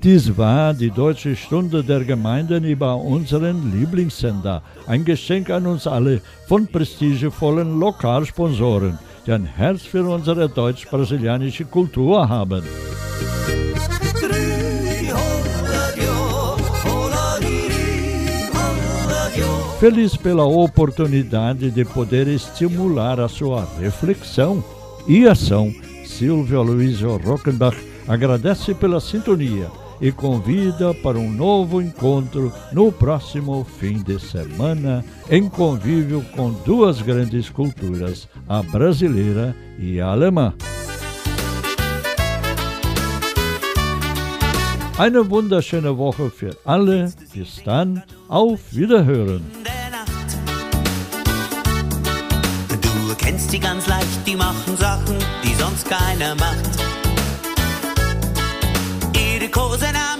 Dies 0.00 0.36
war 0.36 0.74
die 0.74 0.90
Deutsche 0.90 1.36
Stunde 1.36 1.84
der 1.84 2.04
Gemeinden 2.04 2.64
über 2.64 2.96
unseren 2.96 3.70
Lieblingssender, 3.70 4.64
ein 4.88 5.04
Geschenk 5.04 5.48
an 5.50 5.64
uns 5.64 5.86
alle 5.86 6.20
von 6.48 6.66
prestigevollen 6.66 7.78
Lokalsponsoren 7.78 8.98
Herz 9.38 9.86
unsere 9.94 10.48
deutsch-brasilianische 10.48 11.64
Kultur 11.64 12.28
haben. 12.28 12.62
Feliz 19.78 20.16
pela 20.16 20.44
oportunidade 20.44 21.70
de 21.70 21.84
poder 21.84 22.28
estimular 22.28 23.18
a 23.20 23.28
sua 23.28 23.66
reflexão 23.80 24.62
e 25.06 25.26
ação, 25.26 25.72
Silvio 26.04 26.60
Aloysio 26.60 27.16
Rockenbach 27.16 27.76
agradece 28.06 28.74
pela 28.74 29.00
sintonia 29.00 29.79
e 30.00 30.10
convida 30.10 30.94
para 30.94 31.18
um 31.18 31.30
novo 31.30 31.80
encontro 31.82 32.52
no 32.72 32.90
próximo 32.90 33.64
fim 33.78 34.02
de 34.02 34.18
semana, 34.18 35.04
em 35.28 35.48
convívio 35.48 36.24
com 36.34 36.50
duas 36.64 37.02
grandes 37.02 37.50
culturas, 37.50 38.28
a 38.48 38.62
brasileira 38.62 39.54
e 39.78 40.00
a 40.00 40.08
alemã. 40.08 40.54
Eine 45.00 45.30
wunderschöne 45.30 45.96
Woche 45.96 46.30
für 46.30 46.54
alle. 46.66 47.10
Bis 47.32 47.62
dann, 47.64 48.02
auf 48.28 48.60
Wiederhören. 48.70 49.40
Du 52.82 53.14
kennst 53.16 53.50
die 53.50 53.58
ganz 53.58 53.86
leicht, 53.86 54.26
die 54.26 54.36
machen 54.36 54.76
Sachen, 54.76 55.16
die 55.42 55.54
sonst 55.54 55.88
keiner 55.88 56.34
macht. 56.34 56.89
cause 59.50 59.82
and 59.82 59.96
I'm 59.96 60.19